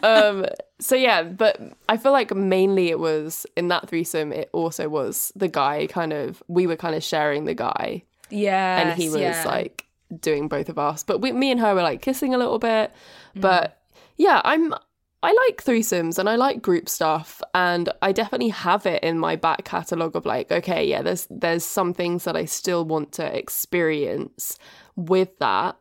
[0.03, 0.45] um,
[0.79, 4.31] so yeah, but I feel like mainly it was in that threesome.
[4.31, 6.41] It also was the guy kind of.
[6.47, 8.79] We were kind of sharing the guy, Yeah.
[8.81, 9.85] and he was like
[10.19, 11.03] doing both of us.
[11.03, 12.91] But we, me and her were like kissing a little bit.
[13.35, 13.81] But
[14.17, 14.73] yeah, I'm.
[15.21, 19.35] I like threesomes and I like group stuff, and I definitely have it in my
[19.35, 23.37] back catalogue of like, okay, yeah, there's there's some things that I still want to
[23.37, 24.57] experience
[24.95, 25.75] with that.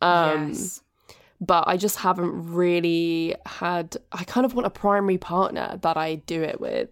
[0.00, 0.80] Um, yes.
[1.46, 3.96] But I just haven't really had.
[4.12, 6.88] I kind of want a primary partner that I do it with.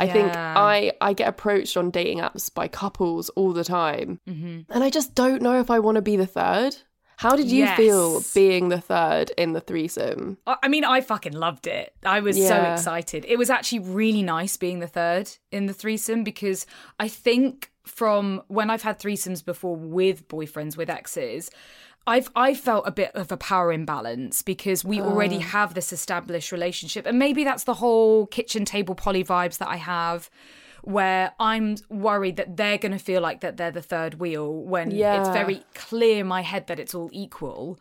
[0.00, 4.72] I think I I get approached on dating apps by couples all the time, Mm-hmm.
[4.72, 6.76] and I just don't know if I want to be the third.
[7.18, 10.36] How did you feel being the third in the threesome?
[10.46, 11.94] I I mean, I fucking loved it.
[12.04, 13.24] I was so excited.
[13.26, 16.66] It was actually really nice being the third in the threesome because
[16.98, 21.48] I think from when I've had threesomes before with boyfriends, with exes,
[22.06, 26.52] I've I felt a bit of a power imbalance because we already have this established
[26.52, 30.30] relationship, and maybe that's the whole kitchen table poly vibes that I have.
[30.82, 34.92] Where I'm worried that they're going to feel like that they're the third wheel when
[35.18, 37.80] it's very clear in my head that it's all equal.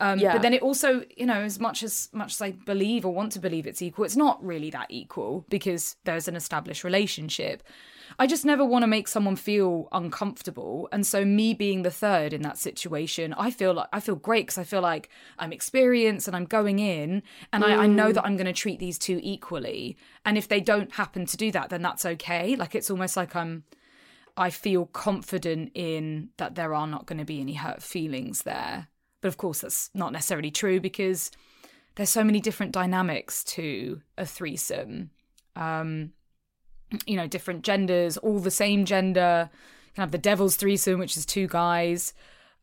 [0.00, 0.32] Um, Yeah.
[0.32, 3.32] But then it also, you know, as much as much as I believe or want
[3.32, 7.62] to believe it's equal, it's not really that equal because there's an established relationship.
[8.18, 12.32] I just never want to make someone feel uncomfortable, and so me being the third
[12.32, 16.26] in that situation, I feel like I feel great because I feel like I'm experienced
[16.26, 19.20] and I'm going in, and I, I know that I'm going to treat these two
[19.22, 19.96] equally.
[20.24, 22.56] And if they don't happen to do that, then that's okay.
[22.56, 23.64] Like it's almost like I'm
[24.36, 28.88] I feel confident in that there are not going to be any hurt feelings there.
[29.22, 31.30] But of course, that's not necessarily true because
[31.94, 35.10] there's so many different dynamics to a threesome.
[35.54, 36.12] Um,
[37.06, 39.50] you know, different genders, all the same gender.
[39.86, 42.14] You can have the devil's threesome, which is two guys.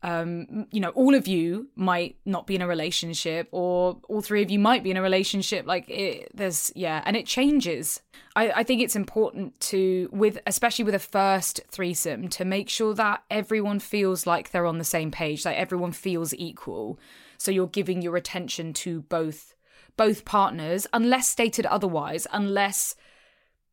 [0.02, 4.42] Um, you know, all of you might not be in a relationship, or all three
[4.42, 5.66] of you might be in a relationship.
[5.66, 8.02] Like, it, there's, yeah, and it changes.
[8.36, 12.92] I, I think it's important to, with especially with a first threesome, to make sure
[12.92, 16.98] that everyone feels like they're on the same page, like everyone feels equal.
[17.38, 19.54] So you're giving your attention to both
[19.96, 22.94] both partners, unless stated otherwise, unless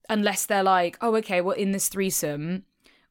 [0.10, 2.64] unless they're like, oh, okay, well, in this threesome,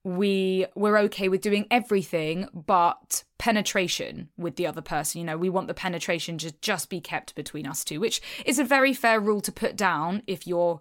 [0.03, 5.20] we we're okay with doing everything but penetration with the other person.
[5.20, 8.59] You know we want the penetration to just be kept between us two which is
[8.59, 10.81] a very fair rule to put down if you're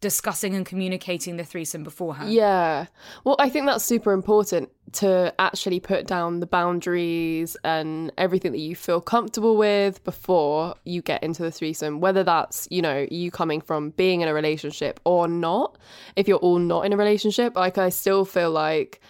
[0.00, 2.86] discussing and communicating the threesome beforehand Yeah.
[3.24, 8.58] Well, I think that's super important to actually put down the boundaries and everything that
[8.58, 13.30] you feel comfortable with before you get into the threesome, whether that's, you know, you
[13.30, 15.76] coming from being in a relationship or not.
[16.16, 19.00] If you're all not in a relationship, like I still feel like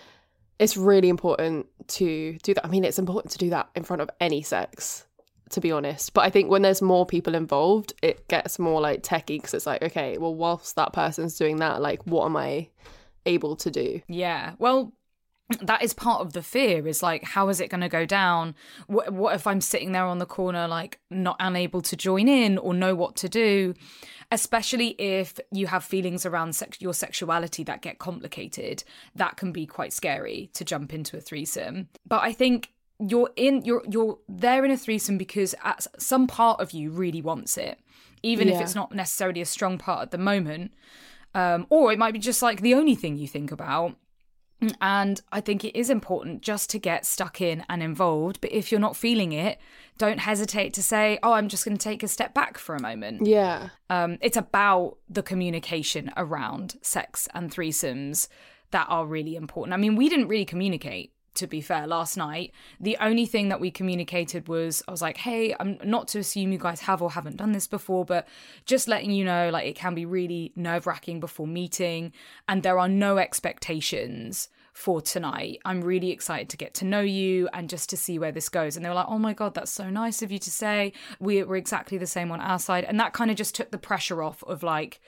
[0.58, 2.64] it's really important to do that.
[2.66, 5.06] I mean, it's important to do that in front of any sex
[5.50, 6.12] to be honest.
[6.12, 9.66] But I think when there's more people involved, it gets more like techie because it's
[9.66, 12.68] like, okay, well, whilst that person's doing that, like, what am I
[13.26, 14.00] able to do?
[14.08, 14.54] Yeah.
[14.58, 14.92] Well,
[15.62, 18.54] that is part of the fear is like how is it going to go down
[18.86, 22.58] what, what if i'm sitting there on the corner like not unable to join in
[22.58, 23.72] or know what to do
[24.30, 28.84] especially if you have feelings around sex- your sexuality that get complicated
[29.14, 33.64] that can be quite scary to jump into a threesome but i think you're in
[33.64, 37.78] you're you're there in a threesome because at some part of you really wants it
[38.22, 40.72] even if it's not necessarily a strong part at the moment
[41.34, 43.94] um, or it might be just like the only thing you think about
[44.80, 48.40] and I think it is important just to get stuck in and involved.
[48.40, 49.58] But if you're not feeling it,
[49.98, 52.82] don't hesitate to say, Oh, I'm just going to take a step back for a
[52.82, 53.26] moment.
[53.26, 53.68] Yeah.
[53.88, 58.28] Um, it's about the communication around sex and threesomes
[58.72, 59.74] that are really important.
[59.74, 61.12] I mean, we didn't really communicate.
[61.38, 65.18] To be fair, last night, the only thing that we communicated was I was like,
[65.18, 68.26] hey, I'm not to assume you guys have or haven't done this before, but
[68.66, 72.12] just letting you know, like, it can be really nerve wracking before meeting,
[72.48, 75.60] and there are no expectations for tonight.
[75.64, 78.76] I'm really excited to get to know you and just to see where this goes.
[78.76, 80.92] And they were like, oh my God, that's so nice of you to say.
[81.18, 82.84] We, we're exactly the same on our side.
[82.84, 85.00] And that kind of just took the pressure off of like,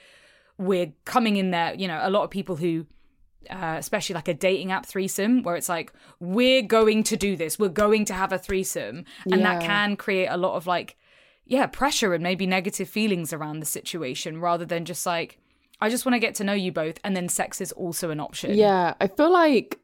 [0.57, 2.85] we're coming in there, you know, a lot of people who,
[3.49, 7.57] uh, especially like a dating app threesome, where it's like, we're going to do this,
[7.57, 9.05] we're going to have a threesome.
[9.31, 10.97] And that can create a lot of like,
[11.45, 15.37] yeah, pressure and maybe negative feelings around the situation rather than just like,
[15.79, 16.99] I just want to get to know you both.
[17.03, 18.53] And then sex is also an option.
[18.53, 18.93] Yeah.
[19.01, 19.79] I feel like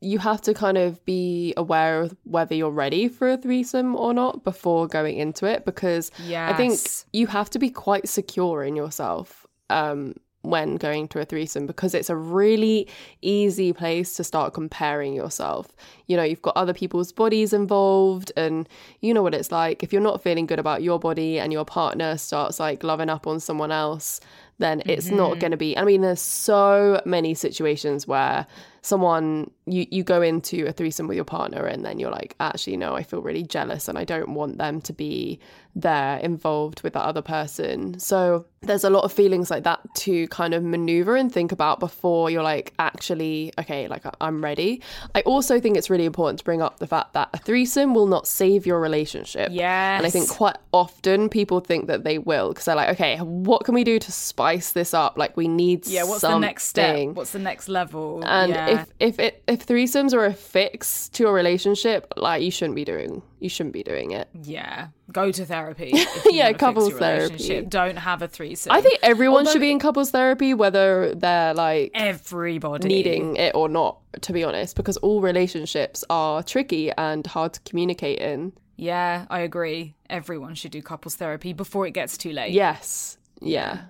[0.00, 4.12] you have to kind of be aware of whether you're ready for a threesome or
[4.12, 6.10] not before going into it because
[6.50, 6.78] I think
[7.12, 11.94] you have to be quite secure in yourself um, when going to a threesome because
[11.94, 12.88] it's a really
[13.22, 15.68] easy place to start comparing yourself.
[16.06, 18.68] You know, you've got other people's bodies involved, and
[19.00, 19.82] you know what it's like.
[19.82, 23.26] If you're not feeling good about your body and your partner starts like loving up
[23.26, 24.20] on someone else,
[24.62, 25.40] then it's not mm-hmm.
[25.40, 25.76] going to be.
[25.76, 28.46] I mean, there's so many situations where
[28.82, 32.76] someone you you go into a threesome with your partner and then you're like actually
[32.76, 35.38] no i feel really jealous and i don't want them to be
[35.74, 37.98] there involved with that other person.
[37.98, 41.80] So there's a lot of feelings like that to kind of maneuver and think about
[41.80, 44.82] before you're like actually okay like i'm ready.
[45.14, 48.06] I also think it's really important to bring up the fact that a threesome will
[48.06, 49.48] not save your relationship.
[49.50, 53.16] Yeah, and i think quite often people think that they will because they're like okay
[53.18, 56.40] what can we do to spice this up like we need Yeah, what's something.
[56.40, 57.08] the next step?
[57.14, 58.22] What's the next level?
[58.24, 58.68] And yeah.
[58.80, 62.84] if if it if threesomes are a fix to a relationship, like you shouldn't be
[62.84, 64.28] doing you shouldn't be doing it.
[64.44, 65.92] yeah, go to therapy.
[66.30, 67.62] Yeah, couples therapy.
[67.62, 68.70] Don't have a threesome.
[68.72, 73.54] I think everyone Although- should be in couples therapy, whether they're like everybody needing it
[73.54, 73.98] or not.
[74.22, 78.52] To be honest, because all relationships are tricky and hard to communicate in.
[78.76, 79.94] Yeah, I agree.
[80.10, 82.52] Everyone should do couples therapy before it gets too late.
[82.52, 83.82] Yes, yeah.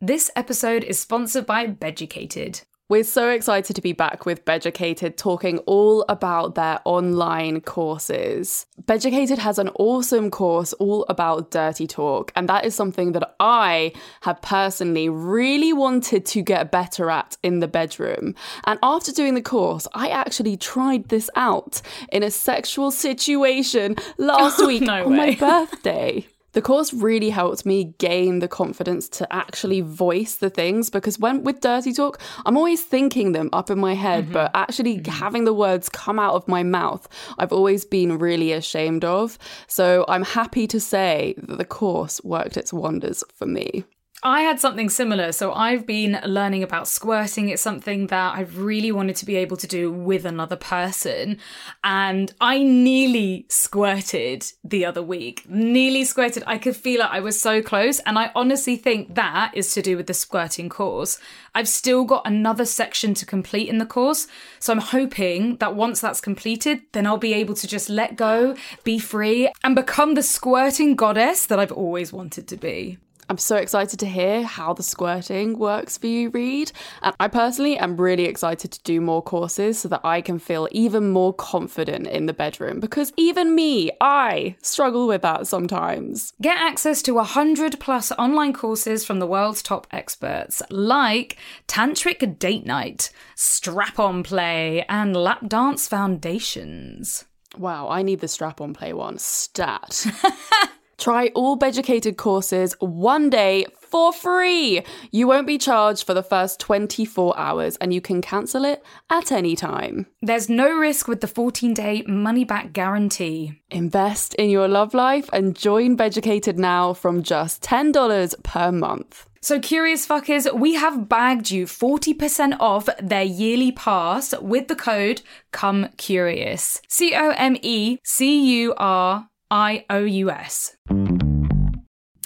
[0.00, 2.60] This episode is sponsored by Beducated.
[2.88, 8.64] We're so excited to be back with Beducated talking all about their online courses.
[8.86, 13.90] Beducated has an awesome course all about dirty talk, and that is something that I
[14.20, 18.36] have personally really wanted to get better at in the bedroom.
[18.66, 21.82] And after doing the course, I actually tried this out
[22.12, 26.24] in a sexual situation last oh, week no on my birthday.
[26.52, 31.44] The course really helped me gain the confidence to actually voice the things because when
[31.44, 34.32] with dirty talk, I'm always thinking them up in my head, mm-hmm.
[34.32, 35.12] but actually mm-hmm.
[35.12, 37.06] having the words come out of my mouth,
[37.38, 39.38] I've always been really ashamed of.
[39.66, 43.84] So I'm happy to say that the course worked its wonders for me.
[44.22, 45.30] I had something similar.
[45.30, 47.48] So I've been learning about squirting.
[47.48, 51.38] It's something that I really wanted to be able to do with another person.
[51.84, 55.48] And I nearly squirted the other week.
[55.48, 56.42] Nearly squirted.
[56.48, 57.08] I could feel it.
[57.10, 58.00] I was so close.
[58.00, 61.20] And I honestly think that is to do with the squirting course.
[61.54, 64.26] I've still got another section to complete in the course.
[64.58, 68.56] So I'm hoping that once that's completed, then I'll be able to just let go,
[68.82, 72.98] be free, and become the squirting goddess that I've always wanted to be.
[73.30, 76.72] I'm so excited to hear how the squirting works for you, Reed.
[77.02, 80.66] And I personally am really excited to do more courses so that I can feel
[80.70, 86.32] even more confident in the bedroom because even me, I struggle with that sometimes.
[86.40, 91.36] Get access to 100 plus online courses from the world's top experts, like
[91.66, 97.26] Tantric Date Night, Strap On Play, and Lap Dance Foundations.
[97.58, 99.18] Wow, I need the strap on play one.
[99.18, 100.06] Stat.
[100.98, 104.82] Try all Beducated courses one day for free.
[105.12, 109.30] You won't be charged for the first 24 hours and you can cancel it at
[109.30, 110.06] any time.
[110.20, 113.60] There's no risk with the 14 day money back guarantee.
[113.70, 119.26] Invest in your love life and join Beducated now from just $10 per month.
[119.40, 125.22] So, curious fuckers, we have bagged you 40% off their yearly pass with the code
[125.52, 126.82] Come Curious.
[126.88, 130.76] C O M E C U R I O U S.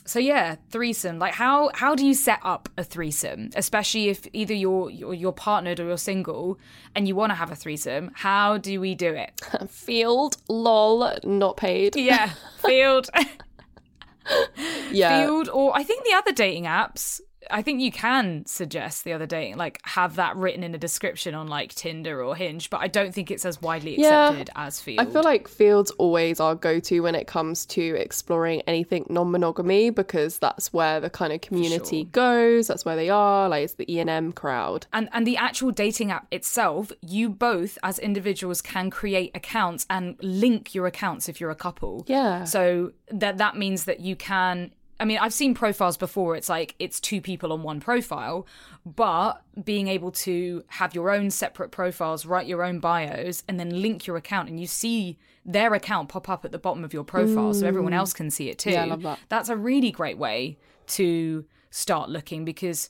[0.04, 1.18] So yeah, threesome.
[1.18, 5.32] Like how how do you set up a threesome, especially if either you're you're, you're
[5.32, 6.58] partnered or you're single
[6.94, 8.10] and you want to have a threesome?
[8.14, 9.32] How do we do it?
[9.66, 11.96] Feeld, lol, not paid.
[11.96, 12.30] Yeah,
[12.62, 13.08] Feeld,
[14.90, 15.26] Yeah.
[15.26, 17.20] Feeld, or I think the other dating apps.
[17.50, 21.34] I think you can suggest the other day, like have that written in a description
[21.34, 24.28] on like Tinder or Hinge, but I don't think it's as widely Yeah.
[24.28, 25.00] accepted as Feeld.
[25.00, 29.30] I feel like Feeld's always are go to when it comes to exploring anything non
[29.30, 32.68] monogamy because that's where the kind of community goes.
[32.68, 33.48] That's where they are.
[33.48, 34.86] Like it's the E and M crowd.
[34.92, 40.16] and and the actual dating app itself you both as individuals can create accounts and
[40.22, 42.44] link your accounts if you're a couple Yeah.
[42.44, 46.36] so that that means that you can I mean, I've seen profiles before.
[46.36, 48.46] It's like it's two people on one profile,
[48.86, 53.82] but being able to have your own separate profiles, write your own bios, and then
[53.82, 57.02] link your account, and you see their account pop up at the bottom of your
[57.02, 58.70] profile, so everyone else can see it too.
[58.70, 58.74] Mm.
[58.74, 59.18] Yeah, I love that.
[59.28, 62.88] That's a really great way to start looking because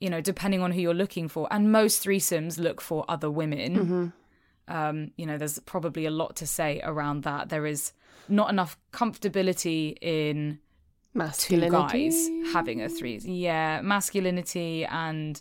[0.00, 1.46] you know, depending on who you're looking for.
[1.52, 3.76] And most threesomes look for other women.
[3.76, 4.74] Mm-hmm.
[4.74, 7.50] Um, you know, there's probably a lot to say around that.
[7.50, 7.92] There is
[8.28, 10.58] not enough comfortability in
[11.38, 13.30] two guys having a threesome.
[13.32, 15.40] Yeah, masculinity and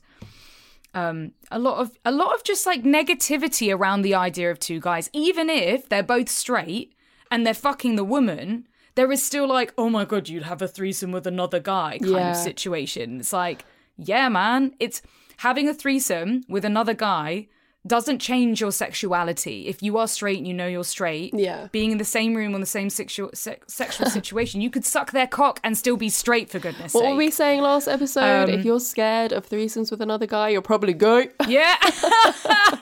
[0.94, 4.80] um a lot of a lot of just like negativity around the idea of two
[4.82, 6.94] guys even if they're both straight
[7.32, 10.68] and they're fucking the woman there is still like oh my god you'd have a
[10.68, 12.32] threesome with another guy kind Yeah.
[12.32, 13.64] of situation it's like
[13.98, 15.02] yeah man it's
[15.38, 17.48] having a threesome with another guy
[17.88, 21.68] doesn't change your sexuality if you are straight and you know you're straight Yeah.
[21.72, 25.12] being in the same room on the same sexual se- sexual situation you could suck
[25.12, 27.02] their cock and still be straight for goodness sake.
[27.02, 28.50] What sake were we saying last episode?
[28.50, 31.30] Um, if you're scared of threesomes with another guy, you're probably gay.
[31.48, 31.76] Yeah.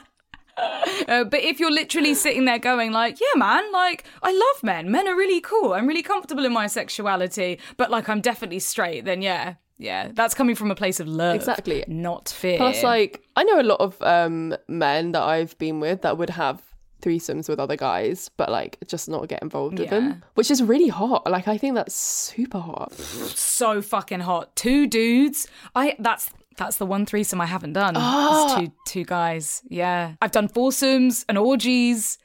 [1.08, 4.90] Uh, but if you're literally sitting there going like, yeah, man, like I love men.
[4.90, 5.72] Men are really cool.
[5.72, 9.06] I'm really comfortable in my sexuality, but like I'm definitely straight.
[9.06, 11.84] Then yeah, yeah, that's coming from a place of love, Exactly.
[11.88, 12.58] not fear.
[12.58, 16.30] Plus, like, I know a lot of um, men that I've been with that would
[16.30, 16.60] have
[17.02, 20.00] threesomes with other guys, but like just not get involved with Yeah.
[20.00, 21.28] them, which is really hot.
[21.30, 22.92] Like, I think that's super hot.
[22.92, 24.54] so fucking hot.
[24.54, 25.48] Two dudes.
[25.74, 27.94] I that's that's the one threesome I haven't done.
[27.96, 28.44] Ah.
[28.44, 29.62] It's two two guys.
[29.70, 32.18] Yeah, I've done foursomes and orgies,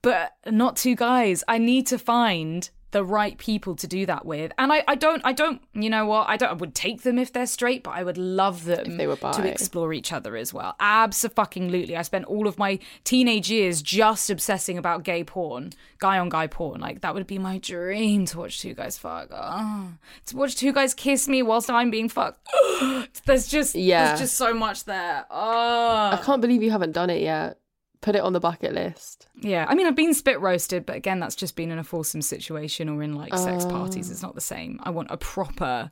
[0.00, 1.44] but not two guys.
[1.46, 4.52] I need to find the right people to do that with.
[4.56, 7.18] And I, I don't I don't you know what I don't I would take them
[7.18, 9.32] if they're straight, but I would love them they were bi.
[9.32, 10.76] to explore each other as well.
[10.80, 11.96] Absolutely.
[11.96, 16.46] I spent all of my teenage years just obsessing about gay porn, guy on guy
[16.46, 16.80] porn.
[16.80, 19.28] Like that would be my dream to watch two guys fuck.
[19.32, 19.88] Ah.
[20.26, 22.38] to watch two guys kiss me whilst I'm being fucked.
[23.26, 24.06] there's just Yeah.
[24.08, 25.26] there's just so much there.
[25.30, 26.10] Oh.
[26.14, 26.24] I Oh.
[26.24, 27.58] can't believe you haven't done it yet.
[28.04, 29.26] Put it on the bucket list.
[29.40, 29.64] Yeah.
[29.66, 32.88] I mean I've been spit roasted, but again that's just been in a foursome situation
[32.90, 34.10] or in like sex parties.
[34.10, 34.78] It's not the same.
[34.82, 35.90] I want a proper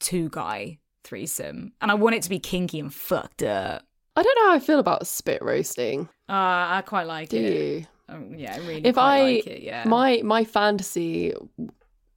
[0.00, 1.72] two guy threesome.
[1.82, 3.82] And I want it to be kinky and fucked up.
[4.16, 6.08] I don't know how I feel about spit roasting.
[6.28, 6.32] Uh,
[6.80, 7.52] I quite like Do it.
[7.52, 7.86] you?
[8.08, 9.62] Um, yeah, I really If quite I like it.
[9.62, 11.34] Yeah, my my fantasy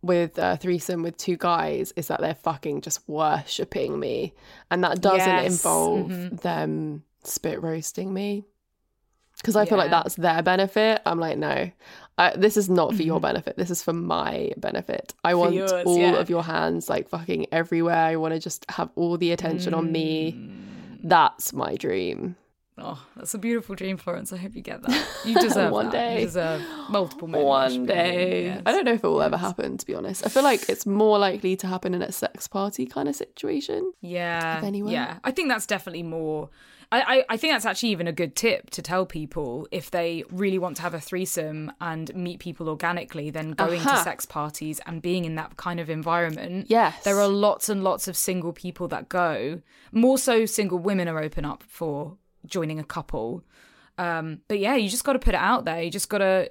[0.01, 4.33] with a threesome with two guys is that they're fucking just worshipping me,
[4.71, 6.41] and that doesn't Yes, involve mhm.
[6.41, 8.45] them spit roasting me.
[9.41, 11.01] Because I feel like that's their benefit.
[11.05, 11.71] I'm like, no,
[12.35, 13.23] this is not for your Mhm.
[13.23, 13.57] benefit.
[13.57, 15.13] This is for my benefit.
[15.23, 16.13] I want yours, all yeah.
[16.13, 17.95] of your hands like fucking everywhere.
[17.95, 20.33] I want to just have all the attention on me.
[20.33, 20.99] Mm.
[21.03, 22.35] That's my dream.
[22.77, 24.31] Oh, that's a beautiful dream, Florence.
[24.33, 25.07] I hope you get that.
[25.25, 25.91] You deserve One that.
[25.91, 26.19] day.
[26.19, 27.43] You deserve multiple men.
[27.43, 28.59] One day.
[28.65, 30.25] I don't know if it will ever happen, to be honest.
[30.25, 33.91] I feel like it's more likely to happen in a sex party kind of situation.
[34.01, 34.91] Yeah, If anyone.
[34.93, 35.17] yeah.
[35.23, 36.49] I think that's definitely more.
[36.91, 40.23] I, I, I think that's actually even a good tip to tell people if they
[40.29, 44.03] really want to have a threesome and meet people organically, then going to Uh-huh.
[44.03, 46.65] sex parties and being in that kind of environment.
[46.69, 47.03] Yes.
[47.03, 49.61] There are lots and lots of single people that go.
[49.91, 53.43] More so, single women are open up for joining a couple.
[53.97, 55.81] Um, but yeah, you just got to put it out there.
[55.81, 56.49] You just got to.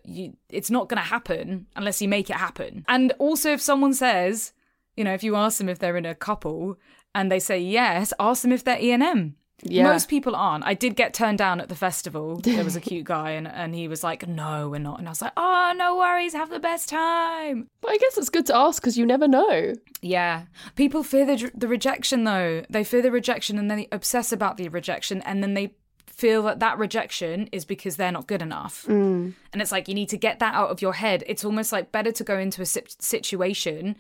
[0.49, 2.85] It's not going to happen unless you make it happen.
[2.89, 4.53] And also, if someone says,
[4.97, 6.79] you know, if you ask them if they're in a couple
[7.15, 9.37] and they say yes, ask them if they're E and M.
[9.63, 9.85] Yeah.
[9.85, 10.65] Most people aren't.
[10.65, 12.37] I did get turned down at the festival.
[12.39, 15.11] There was a cute guy, and, and he was like, "No, we're not." And I
[15.11, 16.33] was like, "Oh, no worries.
[16.33, 19.75] Have the best time." But I guess it's good to ask because you never know.
[20.03, 20.45] Yeah.
[20.77, 22.65] People fear the, the rejection, though.
[22.71, 25.75] They fear the rejection and then they obsess about the rejection and then they
[26.07, 28.85] feel that that rejection is because they're not good enough.
[28.87, 29.33] Mm.
[29.53, 31.25] And it's like you need to get that out of your head.
[31.27, 33.97] It's almost like better to go into a situation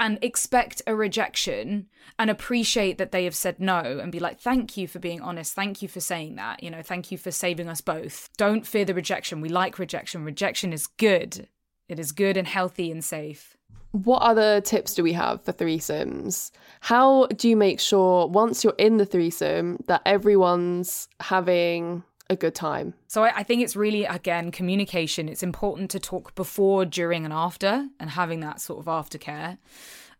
[0.00, 1.86] and expect a rejection
[2.18, 5.54] and appreciate that they have said no and be like, thank you for being honest.
[5.54, 6.62] Thank you for saying that.
[6.62, 8.30] You know, thank you for saving us both.
[8.38, 9.42] Don't fear the rejection.
[9.42, 10.24] We like rejection.
[10.24, 11.46] Rejection is good.
[11.86, 13.58] It is good and healthy and safe.
[13.92, 16.50] What other tips do we have for threesomes?
[16.80, 22.54] How do you make sure once you're in the threesome that everyone's having a good
[22.54, 22.94] time?
[23.08, 25.28] So I, I think it's really again communication.
[25.28, 29.58] It's important to talk before, during, and after, and having that sort of aftercare.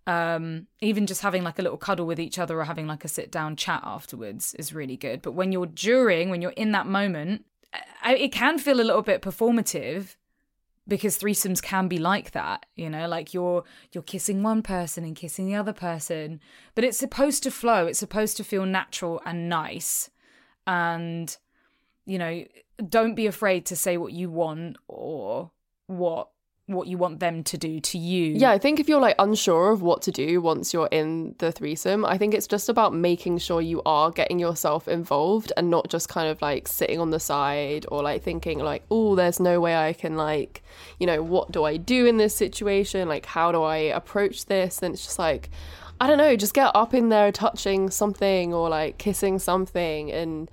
[0.06, 3.08] Um, even just having like a little cuddle with each other or having like a
[3.08, 5.22] sit down chat afterwards is really good.
[5.22, 7.44] But when you're during, when you're in that moment,
[8.02, 10.16] I, it can feel a little bit performative
[10.88, 15.14] because threesomes can be like that you know like you're you're kissing one person and
[15.14, 16.40] kissing the other person
[16.74, 20.10] but it's supposed to flow it's supposed to feel natural and nice
[20.66, 21.36] and
[22.06, 22.44] you know
[22.88, 25.50] don't be afraid to say what you want or
[25.86, 26.30] what
[26.66, 29.70] what you want them to do to you Yeah, I think if you're like unsure
[29.70, 33.38] of what to do once you're in the threesome, I think it's just about making
[33.38, 37.20] sure you are getting yourself involved and not just kind of like sitting on the
[37.20, 40.62] side or like thinking like, oh, there's no way I can like,
[40.98, 43.08] you know, what do I do in this situation?
[43.08, 44.80] Like, how do I approach this?
[44.80, 45.50] And it's just like,
[46.00, 50.50] I don't know, just get up in there touching something or like kissing something and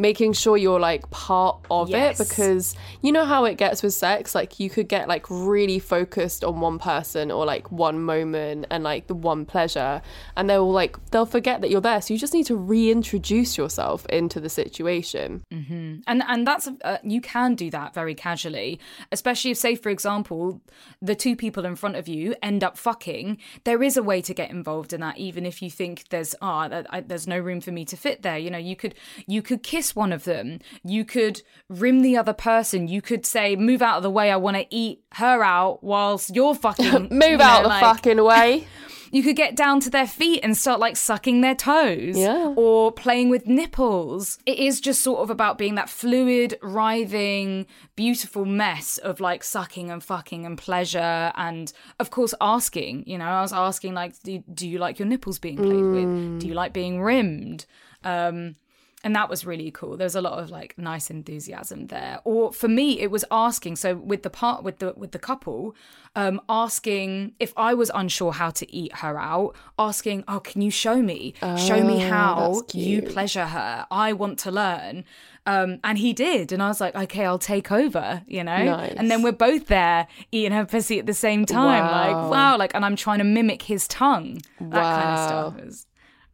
[0.00, 2.18] making sure you're like part of Yes.
[2.20, 4.34] it because you know how it gets with sex?
[4.34, 8.82] Like you could get like really focused on one person or like one moment and
[8.84, 10.00] like the one pleasure
[10.36, 12.00] and they'll like they'll forget that you're there.
[12.00, 15.44] So you just need to reintroduce yourself into the situation.
[15.50, 18.80] And and that's uh, you can do that very casually
[19.12, 20.60] especially if say for example
[21.02, 24.32] the two people in front of you end up fucking there is a way to
[24.34, 27.72] get involved in that even if you think there's ah I, there's no room for
[27.72, 28.38] me to fit there.
[28.38, 28.94] You know you could
[29.26, 33.56] you could kiss one of them you could rim the other person you could say
[33.56, 37.22] move out of the way i want to eat her out whilst you're fucking move
[37.22, 38.66] you know, out the like- fucking way
[39.12, 42.54] you could get down to their feet and start like sucking their toes Yeah.
[42.56, 44.38] or playing with nipples.
[44.46, 47.66] It is just sort of about being that fluid, writhing,
[47.96, 51.32] beautiful mess of like sucking and fucking and pleasure.
[51.34, 55.08] And of course, asking, you know, I was asking, like, do, do you like your
[55.08, 56.40] nipples being played with?
[56.42, 57.66] Do you like being rimmed?
[58.04, 58.54] Um,
[59.02, 59.96] and that was really cool.
[59.96, 62.20] There was a lot of like nice enthusiasm there.
[62.24, 65.74] Or for me it was asking so with the part with the with the couple
[66.16, 70.70] um asking if i was unsure how to eat her out asking oh can you
[70.70, 71.34] show me?
[71.56, 73.86] Show me how Oh, you pleasure her.
[73.90, 75.04] I want to learn.
[75.46, 76.52] Um and he did.
[76.52, 78.64] And i was like okay i'll take over you know?
[78.64, 78.94] Nice.
[78.96, 82.04] and then we're both there eating her pussy at the same time Wow.
[82.22, 82.56] like wow.
[82.58, 85.54] like and i'm trying to mimic his tongue that kind of Wow.
[85.54, 85.84] stuff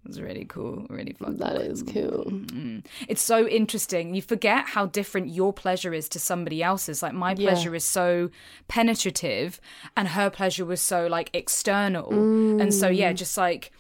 [0.07, 2.85] was really cool really fucking that is cool mm.
[3.09, 4.15] it's so interesting.
[4.15, 7.03] You forget how different your pleasure is to somebody else's.
[7.03, 7.51] Like my Yeah.
[7.51, 8.31] pleasure is so
[8.69, 9.61] penetrative
[9.97, 12.11] and her pleasure was so like external.
[12.61, 13.17] And so yeah, mm.
[13.17, 13.73] just like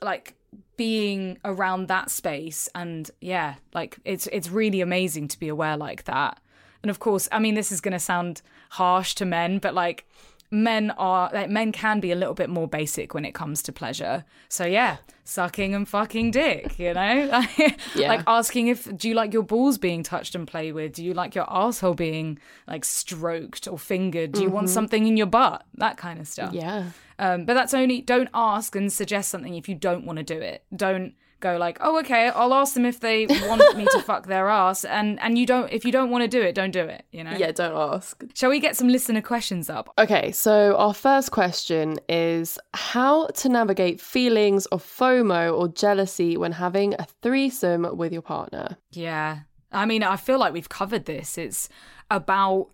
[0.00, 0.34] like
[0.76, 6.04] being around that space and yeah, like it's it's really amazing to be aware like
[6.04, 6.38] that.
[6.82, 10.06] And of course, I mean this is going to sound harsh to men, but like
[10.52, 13.72] men are like men can be a little bit more basic when it comes to
[13.72, 14.24] pleasure.
[14.48, 17.42] So yeah, sucking and fucking dick, you know?
[17.94, 18.08] Yeah.
[18.08, 20.92] Like asking if do you like your balls being touched and played with?
[20.94, 22.38] Do you like your asshole being
[22.68, 24.32] like stroked or fingered?
[24.32, 25.64] Do you want something in your butt?
[25.78, 26.52] That kind of stuff.
[26.52, 30.22] yeah Um, but that's only don't ask and suggest something if you don't want to
[30.22, 30.64] do it.
[30.74, 34.48] Don't go like, oh okay, I'll ask them if they want me to fuck their
[34.48, 37.04] ass, and and you don't if you don't want to do it, don't do it.
[37.12, 37.32] You know.
[37.32, 39.92] yeah don't ask Shall we get some listener questions up?
[39.98, 46.52] Okay, so our first question is how to navigate feelings of FOMO or jealousy when
[46.52, 48.76] having a threesome with your partner.
[48.92, 49.40] Yeah.
[49.72, 51.38] I mean, I feel like we've covered this.
[51.38, 51.68] It's
[52.10, 52.68] about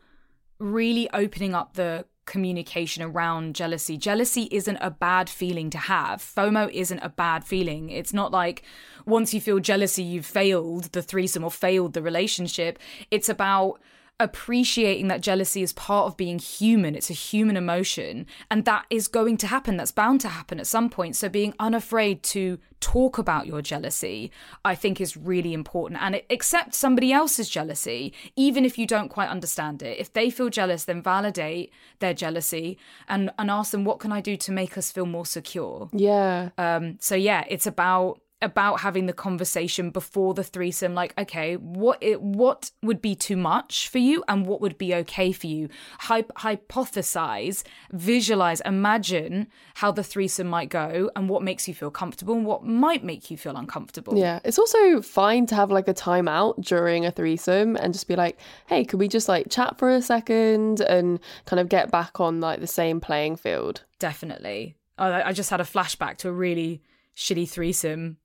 [0.59, 3.97] really opening up the communication around jealousy.
[3.97, 6.21] Jealousy isn't a bad feeling to have.
[6.21, 7.89] FOMO isn't a bad feeling.
[7.91, 8.63] It's not like
[9.07, 12.79] once you feel jealousy, you've failed the threesome or failed the relationship.
[13.11, 13.81] It's about
[14.21, 16.95] appreciating that jealousy is part of being human.
[16.95, 19.77] It's a human emotion, and that is going to happen.
[19.77, 21.17] That's bound to happen at some point.
[21.17, 24.31] So, being unafraid to talk about your jealousy,
[24.65, 26.01] I think, is really important.
[26.03, 29.99] And accept somebody else's jealousy, even if you don't quite understand it.
[29.99, 34.21] If they feel jealous, then validate their jealousy and, and ask them, what can I
[34.21, 35.89] do to make us feel more secure?
[35.93, 36.51] Yeah.
[36.59, 41.99] Um, so, yeah, it's about about having the conversation before the threesome like okay what
[42.01, 45.69] it, what would be too much for you and what would be okay for you
[46.01, 52.35] Hy- hypothesize visualize imagine how the threesome might go and what makes you feel comfortable
[52.35, 54.41] and what might make you feel uncomfortable Yeah.
[54.45, 58.39] It's also fine to have like a timeout during a threesome and just be like,
[58.67, 62.41] hey, could we just like chat for a second and kind of get back on
[62.41, 63.83] like the same playing field?
[63.99, 66.83] definitely I, I just had a flashback to a really
[67.17, 68.19] shitty threesome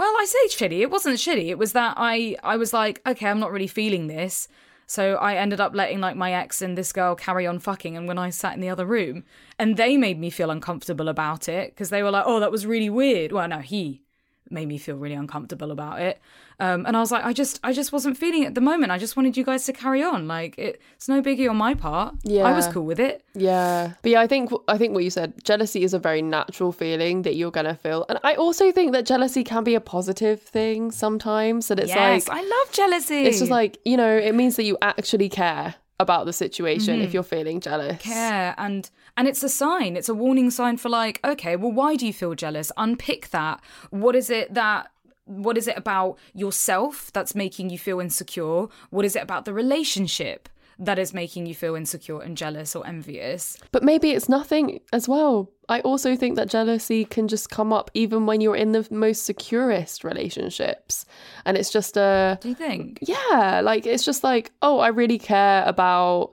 [0.00, 0.80] well i say shitty.
[0.80, 1.48] It wasn't shitty.
[1.50, 4.48] It was that i i was like okay i'm not really feeling this.
[4.86, 7.96] So i ended up letting like my ex and this girl carry on fucking.
[7.98, 9.24] And when i sat in the other room
[9.58, 12.64] and they made me feel uncomfortable about it because they were like oh that was
[12.66, 13.30] really weird.
[13.30, 14.02] Well no he
[14.50, 16.20] made me feel really uncomfortable about it
[16.58, 18.90] um, and i was like i just i just wasn't feeling it at the moment
[18.92, 21.74] i just wanted you guys to carry on like it, it's no biggie on my
[21.74, 23.92] part Yeah, i was cool with it Yeah.
[24.02, 27.22] But yeah, I think I think what you said, jealousy is a very natural feeling
[27.22, 28.04] that you're gonna feel.
[28.08, 31.68] And I also think that jealousy can be a positive thing sometimes.
[31.68, 34.64] That it's yes like i love jealousy it's just like, you know, it means that
[34.64, 38.00] you actually care about the situation if you're feeling jealous.
[38.02, 38.90] care and
[39.20, 42.12] and it's a sign it's a warning sign for like okay well why do you
[42.12, 42.72] feel jealous?
[42.76, 43.60] Unpick that.
[43.90, 44.90] What is it that
[45.24, 48.66] what is it about yourself that's making you feel insecure?
[48.90, 50.48] What is it about the relationship
[50.78, 53.56] that is making you feel insecure and jealous or envious?
[53.70, 55.50] But maybe it's nothing as well.
[55.68, 59.24] I also think that jealousy can just come up even when you're in the most
[59.24, 61.04] securest relationships.
[61.44, 62.98] And it's just a, do you think?
[63.02, 66.32] Yeah, like it's just like, oh, I really care about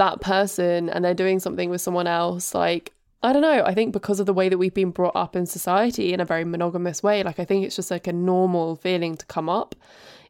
[0.00, 2.54] that person and they're doing something with someone else.
[2.54, 2.92] Like,
[3.22, 3.62] I don't know.
[3.64, 6.24] I think because of the way that we've been brought up in society in a
[6.24, 9.74] very monogamous way, like I think it's just like a normal feeling to come up.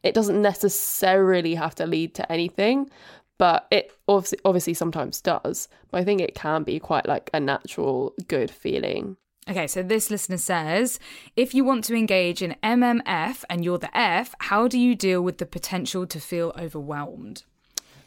[0.02, 2.90] It doesn't necessarily have to lead to anything,
[3.38, 5.68] but it obviously, obviously sometimes does.
[5.92, 9.18] But I think it can be quite like a natural, good feeling.
[9.48, 10.98] Okay, so this listener says
[11.36, 15.22] if you want to engage in MMF and you're the F, how do you deal
[15.22, 17.44] with the potential to feel overwhelmed?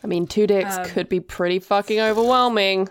[0.03, 2.89] I mean, two dicks could be pretty fucking overwhelming.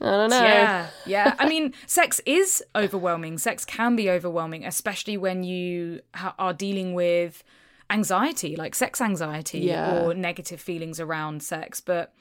[0.00, 0.42] I don't know.
[0.42, 1.34] Yeah, yeah.
[1.38, 3.36] I mean, sex is overwhelming.
[3.38, 7.42] Sex can be overwhelming, especially when you ha- are dealing with
[7.90, 10.00] anxiety, like sex anxiety Yeah.
[10.02, 11.80] or negative feelings around sex.
[11.80, 12.14] But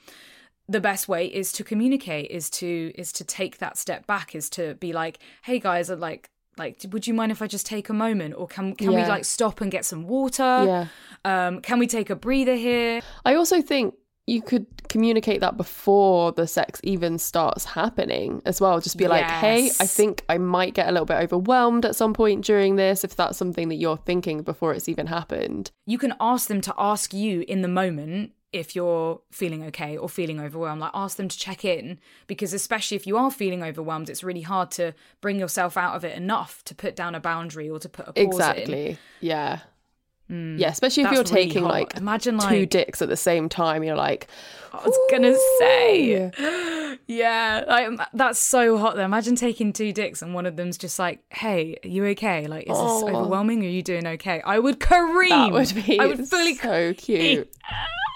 [0.68, 4.50] the best way is to communicate, is to is to take that step back, is
[4.52, 7.94] to be like, "Hey guys, like." Like, would you mind if I just take a
[7.94, 10.44] moment, or can can we like stop and get some water?
[10.66, 10.88] Yeah.
[11.24, 13.02] Um, can we take a breather here?
[13.24, 13.94] I also think
[14.28, 18.80] you could communicate that before the sex even starts happening as well.
[18.80, 22.14] Just be like, hey, I think I might get a little bit overwhelmed at some
[22.14, 25.72] point during this, if that's something that you're thinking before it's even happened.
[25.86, 30.08] you can ask them to ask you in the moment if you're feeling okay or
[30.08, 34.10] feeling overwhelmed like ask them to check in because especially if you are feeling overwhelmed
[34.10, 37.70] it's really hard to bring yourself out of it enough to put down a boundary
[37.70, 38.28] or to put a pause in.
[38.28, 38.98] Exactly.
[40.30, 40.56] Yeah.
[40.58, 41.72] Yeah, especially if you're really taking hot.
[41.72, 43.84] like Imagine, like, two dicks at the same time.
[43.84, 44.28] You're like,
[44.74, 46.32] I was gonna say
[47.08, 50.78] yeah like, um, that's so hot though imagine taking two dicks and one of them's
[50.78, 53.08] just like hey are you okay like is this Oh.
[53.08, 56.94] overwhelming are you doing okay I would careen that would be I would fully so
[56.94, 57.50] cute.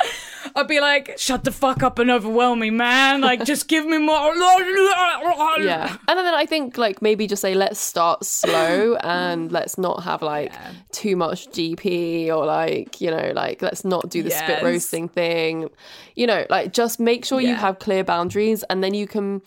[0.55, 3.21] I'd be like, shut the fuck up and overwhelm me, man.
[3.21, 4.35] Like, just give me more.
[5.61, 5.97] yeah.
[6.07, 10.21] And then i think like maybe just say let's start slow and let's not have
[10.21, 10.53] like
[10.91, 15.69] too much DP or like you know like let's not do the spit roasting thing.
[16.15, 19.41] You know like just make sure you have clear boundaries and then you can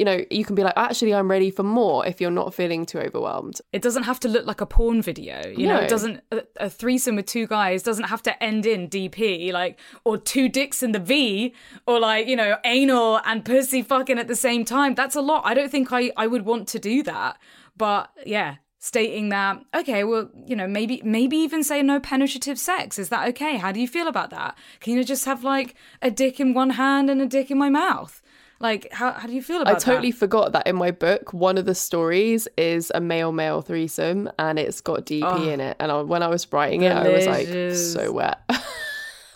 [0.00, 2.86] you know you can be like actually i'm ready for more if you're not feeling
[2.86, 5.36] too overwhelmed It doesn't have to look like a porn video.
[5.60, 8.88] You know, it doesn't, a, a threesome with two guys doesn't have to end in
[8.88, 11.54] DP, like, or two dicks in the V,
[11.86, 14.94] or like, you know, anal and pussy fucking at the same time.
[14.94, 15.42] That's a lot.
[15.44, 17.38] I don't think I, I would want to do that.
[17.76, 22.98] But yeah, stating that, okay, well, you know, maybe, maybe even say no penetrative sex.
[22.98, 23.56] Is that okay?
[23.56, 24.56] How do you feel about that?
[24.80, 27.70] Can you just have like a dick in one hand and a dick in my
[27.70, 28.22] mouth?
[28.60, 29.82] Like, how, how do you feel about I that?
[29.82, 34.30] totally forgot that in my book, one of the stories is a male male threesome
[34.38, 35.48] and it's got DP oh.
[35.48, 35.78] in it.
[35.80, 38.40] And I, when I was writing it, I was like, so wet.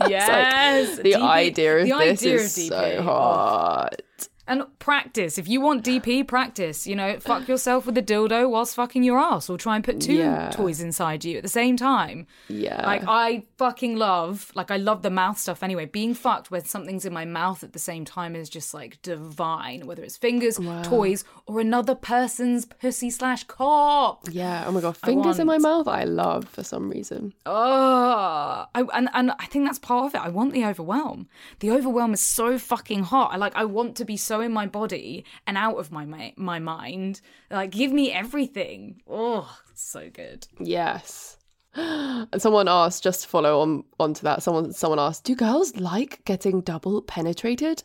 [0.08, 3.00] Yes, the DP idea of the this idea is of so DP.
[3.00, 4.02] hot.
[4.46, 5.38] And practice.
[5.38, 6.86] If you want DP, practice.
[6.86, 10.00] You know, fuck yourself with a dildo whilst fucking your ass, or try and put
[10.02, 10.50] two Yeah.
[10.50, 12.26] toys inside you at the same time.
[12.48, 12.84] Yeah.
[12.84, 15.86] Like I fucking love, like I love the mouth stuff anyway.
[15.86, 19.86] Being fucked when something's in my mouth at the same time is just like divine.
[19.86, 24.24] Whether it's fingers, toys, or another person's pussy slash cock.
[24.30, 24.64] yeah.
[24.66, 25.88] Oh my god, fingers in my mouth.
[25.88, 27.32] I love for some reason.
[27.46, 30.24] Oh, I, and and I think that's part of it.
[30.24, 31.28] I want the overwhelm.
[31.60, 33.30] The overwhelm is so fucking hot.
[33.32, 33.56] I like.
[33.56, 37.20] I want to be so in my body and out of my my, my mind.
[37.50, 39.00] Like, give me everything.
[39.08, 40.46] Oh, so good.
[40.60, 41.36] Yes.
[41.76, 46.24] And someone asked, just to follow on onto that, someone someone asked, do girls like
[46.24, 47.82] getting double penetrated?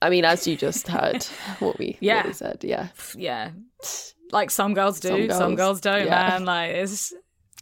[0.00, 1.22] I mean, as you just heard,
[1.58, 2.18] what we, Yeah.
[2.18, 3.50] what we said, yeah, Yeah,
[4.32, 6.06] like some girls do, Some some girls, girls, don't.
[6.06, 6.28] yeah.
[6.30, 7.12] Man, like it's.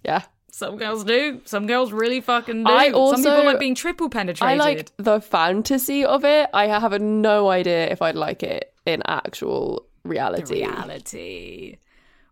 [0.05, 0.23] yeah.
[0.51, 1.41] Some girls do.
[1.45, 2.71] Some girls really fucking do.
[2.71, 4.49] I Some also- people like being triple penetrated.
[4.49, 6.49] I like the fantasy of it.
[6.55, 10.65] I have no idea if I'd like it in actual reality.
[10.65, 11.77] reality.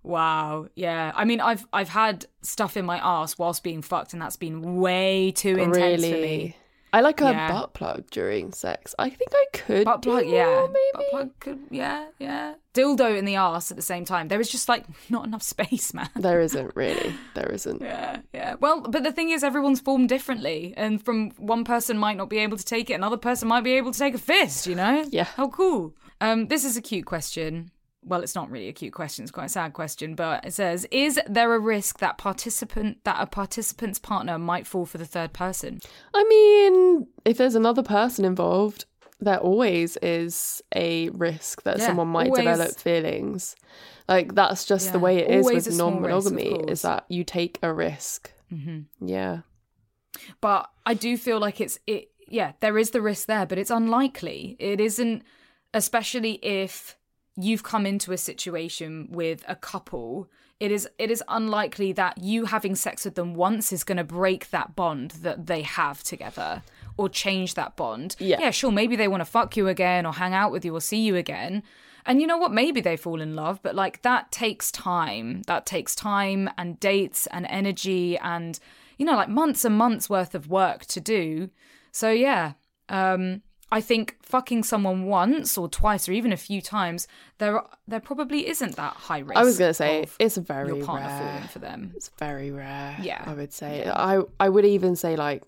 [0.03, 0.69] Wow.
[0.75, 1.12] Yeah.
[1.15, 4.77] I mean, I've I've had stuff in my ass whilst being fucked, and that's been
[4.77, 6.57] way too intense for me.
[6.95, 7.51] I like a Yeah.
[7.53, 8.95] butt plug during sex.
[8.99, 9.84] I think I could.
[9.84, 10.66] Butt do plug, more, yeah.
[10.68, 10.92] maybe.
[10.95, 12.55] Butt plug could, yeah, yeah.
[12.72, 14.28] Dildo in the ass at the same time.
[14.28, 16.09] There is just like not enough space, man.
[16.16, 17.12] There isn't really.
[17.34, 17.82] There isn't.
[17.82, 18.55] Yeah, yeah.
[18.61, 22.38] Well, but the thing is, everyone's formed differently, and from one person might not be
[22.38, 24.66] able to take it, another person might be able to take a fist.
[24.66, 25.05] You know?
[25.11, 25.24] Yeah.
[25.24, 25.95] How cool.
[26.20, 27.70] Um, this is a cute question.
[28.07, 30.14] Well, it's not really a cute question; it's quite a sad question.
[30.14, 34.86] But it says, "Is there a risk that participant that a participant's partner might fall
[34.86, 35.80] for the third person?"
[36.14, 38.84] I mean, if there's another person involved,
[39.20, 42.44] there always is a risk that Yeah, someone might always.
[42.44, 43.57] develop feelings.
[44.09, 46.50] Like that's just the way it is with a small risk, of non-monogamy.
[46.59, 46.70] course.
[46.70, 48.32] Is that you take a risk?
[48.52, 49.07] Mm-hmm.
[49.09, 49.38] Yeah.
[50.40, 53.70] but I do feel like it's it yeah there is the risk there but it's
[53.70, 55.22] unlikely it isn't
[55.72, 56.96] especially if
[57.37, 60.28] you've come into a situation with a couple
[60.61, 64.05] it is it is unlikely that you having sex with them once is going to
[64.05, 66.62] break that bond that they have together
[66.97, 68.14] or change that bond.
[68.18, 68.39] Yeah.
[68.41, 70.80] yeah sure maybe they want to fuck you again or hang out with you or
[70.80, 71.62] see you again.
[72.07, 72.53] And you know what?
[72.53, 75.43] Maybe they fall in love but like that takes time.
[75.47, 78.59] That takes time and dates and energy and
[78.97, 81.51] you know like months and months worth of work to do.
[81.91, 82.53] So yeah
[82.89, 83.43] um
[83.73, 87.09] i think fucking someone once or twice or even a few times
[87.39, 90.85] there there probably isn't that high risk I was gonna say of it's very your
[90.85, 91.19] partner rare.
[91.21, 92.97] falling for them It's very rare.
[93.01, 93.23] Yeah.
[93.27, 93.85] I would say.
[93.91, 95.43] I I would even say like,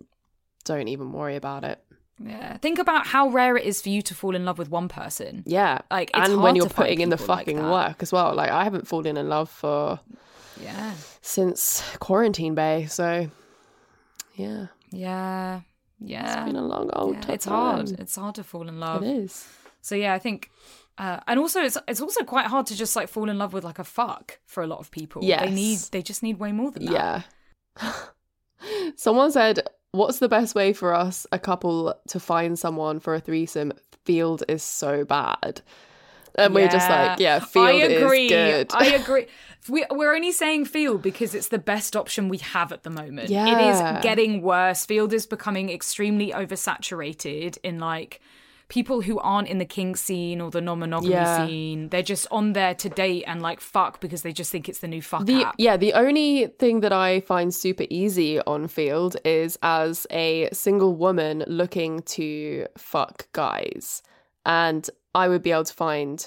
[0.65, 1.79] don't even worry about it.
[2.19, 4.89] yeah think about how rare it is for you to fall in love with one
[4.89, 5.79] person Yeah.
[5.91, 8.35] Like, it's and when you're putting in the people like fucking work as well.
[8.35, 10.01] Like I haven't fallen in love for
[10.63, 12.87] yeah since quarantine bay.
[12.87, 13.29] So
[14.35, 15.61] yeah, yeah
[16.01, 17.35] yeah it's been a long old Yeah, time.
[17.35, 17.91] it's hard.
[18.01, 19.03] It's hard to fall in love.
[19.03, 19.49] It is.
[19.81, 20.51] So yeah, I think,
[20.99, 23.65] uh, and also it's it's also quite hard to just like fall in love with
[23.65, 25.23] like a fuck for a lot of people.
[25.25, 25.45] Yeah.
[25.45, 26.93] they need they just need way more than that.
[26.93, 27.23] Yeah.
[28.97, 29.61] Someone said,
[29.93, 33.73] "What's the best way for us, a couple, to find someone for a threesome?
[34.05, 35.63] Feeld is so bad."
[36.39, 38.25] And we're just like, yeah, Feeld I agree.
[38.27, 38.71] is good.
[38.75, 39.27] I agree.
[39.69, 43.31] We, we're only saying Feeld because it's the best option we have at the moment.
[43.31, 43.47] Yeah.
[43.49, 44.87] It is getting worse.
[44.87, 48.21] Feeld is becoming extremely oversaturated in like
[48.69, 51.47] people who aren't in the kink scene or the non-monogamy Yeah.
[51.47, 51.89] scene.
[51.89, 54.89] They're just on there to date and like fuck because they just think it's the
[54.89, 55.55] new fuck The, app.
[55.59, 60.95] yeah, the only thing that I find super easy on Feeld is as a single
[60.97, 64.03] woman looking to fuck guys.
[64.45, 66.27] And I would be able to find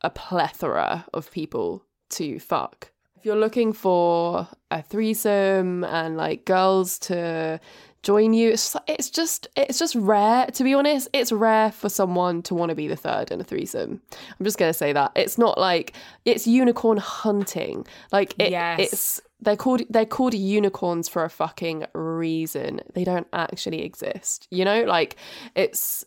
[0.00, 2.90] a plethora of people to fuck.
[3.16, 7.60] If you're looking for a threesome and like girls to
[8.02, 11.08] join you, it's, it's just it's just rare to be honest.
[11.12, 14.00] It's rare for someone to want to be the third in a threesome.
[14.40, 15.92] I'm just gonna say that it's not like
[16.24, 17.86] it's unicorn hunting.
[18.10, 18.80] Like it, Yes.
[18.80, 22.80] it's they're called they're called unicorns for a fucking reason.
[22.94, 24.48] They don't actually exist.
[24.50, 25.14] You know, like
[25.54, 26.04] it's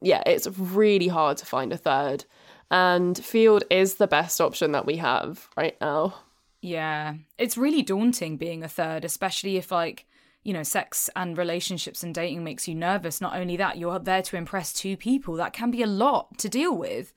[0.00, 2.24] yeah, it's really hard to find a third.
[2.70, 6.14] And Feeld is the best option that we have right now.
[6.60, 7.14] Yeah.
[7.38, 10.06] It's really daunting being a third, especially if like,
[10.42, 13.20] you know, sex and relationships and dating makes you nervous.
[13.20, 15.34] Not only that, you're there to impress two people.
[15.34, 17.14] That can be a lot to deal with.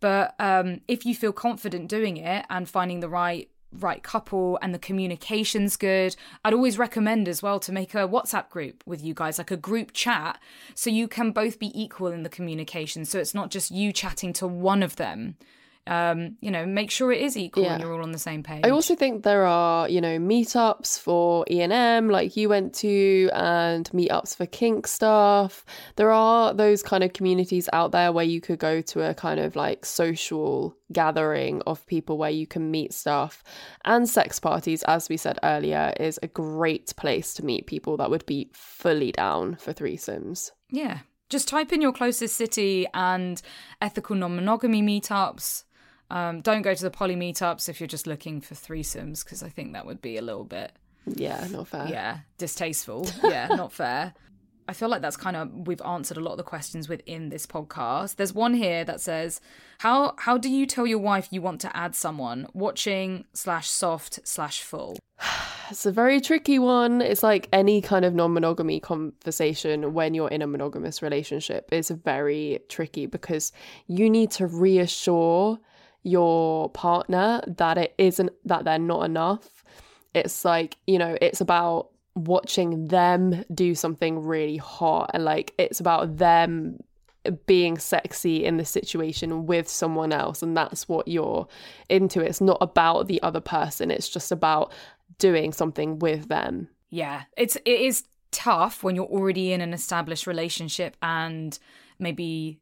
[0.00, 3.48] But um if you feel confident doing it and finding the right
[3.78, 8.48] right couple and the communication's good, I'd always recommend as well to make a WhatsApp
[8.50, 10.38] group with you guys, like a group chat,
[10.74, 13.04] so you can both be equal in the communication.
[13.04, 15.36] So it's not just you chatting to one of them
[15.84, 17.72] Um, you know, make sure it is equal Yeah.
[17.74, 18.60] and you're all on the same page.
[18.64, 23.90] I also think there are, you know, meetups for ENM like you went to and
[23.90, 25.64] meetups for kink stuff.
[25.96, 29.40] There are those kind of communities out there where you could go to a kind
[29.40, 33.42] of like social gathering of people where you can meet stuff.
[33.84, 38.08] And sex parties, as we said earlier, is a great place to meet people that
[38.08, 40.52] would be fully down for threesomes.
[40.70, 40.98] Yeah.
[41.28, 43.42] Just type in your closest city and
[43.80, 45.64] ethical non monogamy meetups.
[46.12, 49.48] Um, don't go to the poly meetups if you're just looking for threesomes, because I
[49.48, 50.72] think that would be a little bit,
[51.06, 51.88] Yeah, not fair.
[51.88, 53.08] yeah, distasteful.
[53.24, 54.14] Yeah, not fair.
[54.68, 57.46] I feel like that's kind of we've answered a lot of the questions within this
[57.46, 58.14] podcast.
[58.16, 59.40] There's one here that says,
[59.78, 62.46] "How how do you tell your wife you want to add someone?
[62.54, 64.96] Watching slash soft slash full."
[65.70, 67.00] It's a very tricky one.
[67.00, 71.88] It's like any kind of non monogamy conversation when you're in a monogamous relationship is
[71.88, 73.52] very tricky because
[73.86, 75.58] you need to reassure
[76.02, 79.64] your partner that it isn't that they're not enough.
[80.14, 85.80] It's like, you know, it's about watching them do something really hot and like it's
[85.80, 86.78] about them
[87.46, 91.46] being sexy in the situation with someone else and that's what you're
[91.88, 92.20] into.
[92.20, 93.90] It's not about the other person.
[93.90, 94.72] It's just about
[95.18, 96.68] doing something with them.
[96.90, 101.58] Yeah, it's it is tough when you're already in an established relationship and
[101.98, 102.58] maybe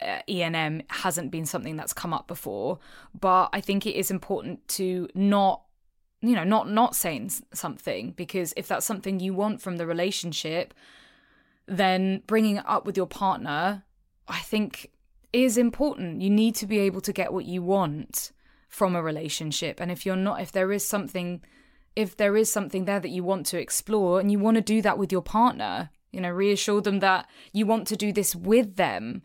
[0.00, 2.78] Uh, ENM hasn't been something that's come up before,
[3.18, 5.62] but I think it is important to not
[6.22, 10.74] you know, not not saying something because if that's something you want from the relationship,
[11.66, 13.84] then bringing it up with your partner,
[14.28, 14.90] I think
[15.32, 16.20] is important.
[16.20, 18.32] You need to be able to get what you want
[18.68, 19.80] from a relationship.
[19.80, 21.42] And if you're not if there is something
[21.96, 24.82] if there is something there that you want to explore and you want to do
[24.82, 28.76] that with your partner, you know, reassure them that you want to do this with
[28.76, 29.22] them.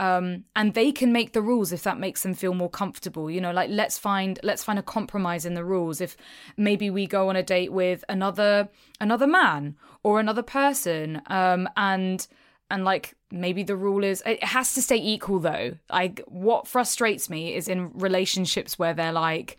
[0.00, 3.30] Um, and they can make the rules if that makes them feel more comfortable.
[3.30, 6.00] You know, like let's find let's find a compromise in the rules.
[6.00, 6.16] If
[6.56, 8.68] maybe we go on a date with another
[9.00, 12.26] another man or another person, um, and
[12.70, 15.76] and like maybe the rule is it has to stay equal though.
[15.90, 19.56] Like what frustrates me is in relationships where they're like,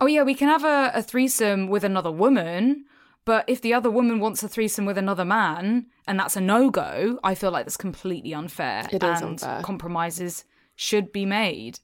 [0.00, 2.84] oh yeah, we can have a, a threesome with another woman,
[3.26, 6.70] but if the other woman wants a threesome with another man and that's a no
[6.70, 8.86] go, I feel like that's completely unfair.
[8.90, 9.60] It is and unfair.
[9.62, 10.44] Compromises
[10.76, 11.78] should be made.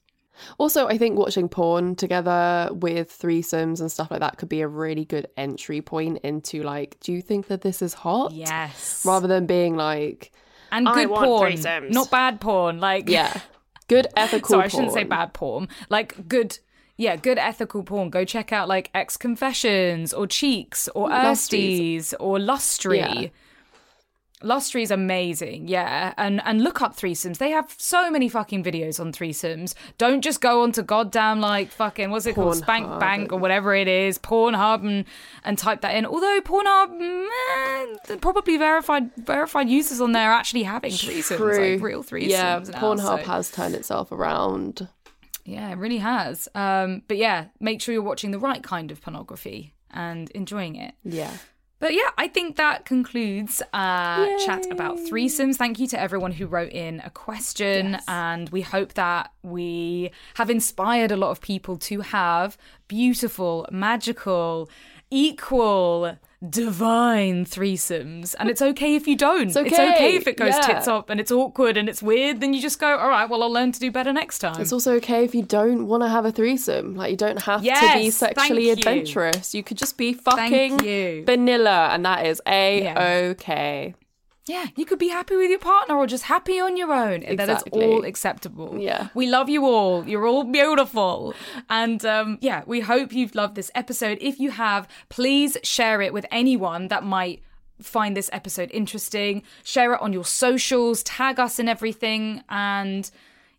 [0.57, 4.67] also i think watching porn together with threesomes and stuff like that could be a
[4.67, 9.03] really good entry point into like do you think that this is hot Yes.
[9.05, 10.31] rather than being like
[10.71, 11.91] and I good want porn, threesomes.
[11.91, 12.79] not bad porn.
[12.79, 13.31] Like yeah
[13.87, 15.67] good ethical Sorry, I shouldn't say bad porn.
[15.89, 16.57] Like good,
[16.97, 18.09] yeah, good ethical porn.
[18.09, 21.09] Go check out like XConfessions or Cheeks or.
[21.09, 22.97] Ersties or Lustery.
[22.99, 23.27] Yeah.
[24.43, 26.13] Lustery's amazing, yeah.
[26.17, 27.37] And and look up threesomes.
[27.37, 29.73] They have so many fucking videos on threesomes.
[29.97, 32.57] Don't just go on to goddamn like fucking what's it called?
[32.57, 35.05] Spank Pornhub Bank or whatever it is, Pornhub and
[35.45, 36.05] and type that in.
[36.05, 41.73] Although Pornhub, mm, probably verified verified users on there are actually having threesomes, True.
[41.75, 42.29] like real threesomes.
[42.29, 44.89] yeah now, pornhub so- has turned itself around
[45.45, 46.47] yeah, it really has.
[46.55, 50.93] Um, but yeah, make sure you're watching the right kind of pornography and enjoying it.
[51.03, 51.35] yeah
[51.79, 55.55] But yeah, I think that concludes our chat about threesomes.
[55.57, 58.03] Thank you to everyone who wrote in a question, Yes.
[58.07, 64.69] and we hope that we have inspired a lot of people to have beautiful, magical,
[65.11, 66.17] equal,
[66.49, 68.35] divine threesomes.
[68.37, 69.47] And it's okay if you don't.
[69.47, 70.61] It's okay, okay, if it goes yeah.
[70.61, 72.41] tits up and it's awkward and it's weird.
[72.41, 74.59] Then you just go, all right, well, I'll learn to do better next time.
[74.61, 76.95] It's also okay if you don't want to have a threesome.
[76.95, 78.73] Like you don't have to be Yes, sexually you.
[78.73, 79.55] adventurous.
[79.55, 81.23] You could just be fucking you.
[81.25, 83.95] vanilla, and that is a okay.
[84.45, 87.23] Yeah, you could be happy with your partner or just happy on your own.
[87.23, 87.85] And that is Exactly.
[87.85, 88.77] all acceptable.
[88.77, 89.07] Yeah.
[89.13, 90.05] We love you all.
[90.05, 91.33] You're all beautiful.
[91.69, 94.17] And um, yeah, we hope you've loved this episode.
[94.19, 97.41] If you have, please share it with anyone that might
[97.81, 99.43] find this episode interesting.
[99.63, 102.43] Share it on your socials, tag us and everything.
[102.49, 103.09] And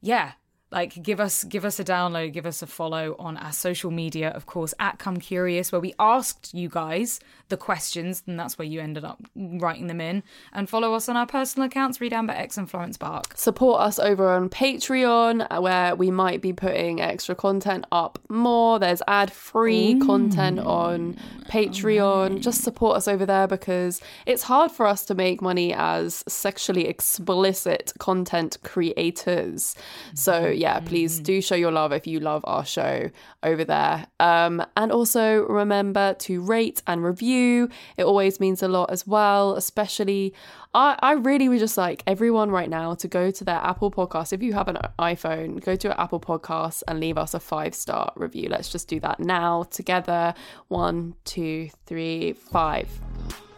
[0.03, 0.33] yeah,
[0.75, 4.31] like give us give us a download, give us a follow on our social media,
[4.31, 8.67] of course, at Come Curious, where we asked you guys the questions, and that's where
[8.67, 10.25] you ended up writing them in.
[10.53, 13.37] And follow us on our personal accounts, Reed Amber X and Florence Bark.
[13.37, 18.81] Support us over on Patreon, uh, where we might be putting extra content up more.
[18.81, 21.17] There's ad free content on
[21.49, 22.41] Patreon.
[22.41, 26.89] Just support us over there because it's hard for us to make money as sexually
[26.89, 29.77] explicit content creators.
[30.15, 33.11] So, yeah, please do show your love if you love our show
[33.43, 34.07] over there.
[34.19, 37.69] Um, and also remember to rate and review.
[37.99, 40.33] It always means a lot as well, especially.
[40.73, 44.33] I, I really would just like everyone right now to go to their Apple podcast.
[44.33, 48.11] If you have an iPhone, go to Apple Podcasts and leave us a five star
[48.17, 48.49] review.
[48.49, 50.33] Let's just do that now together.
[50.69, 52.89] One, two, three, five.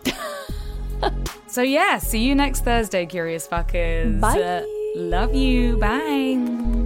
[1.47, 4.21] So yeah, see you next Thursday, curious fuckers.
[4.21, 4.41] Bye.
[4.41, 4.63] Uh,
[4.97, 5.79] love you.
[5.79, 6.86] Bye.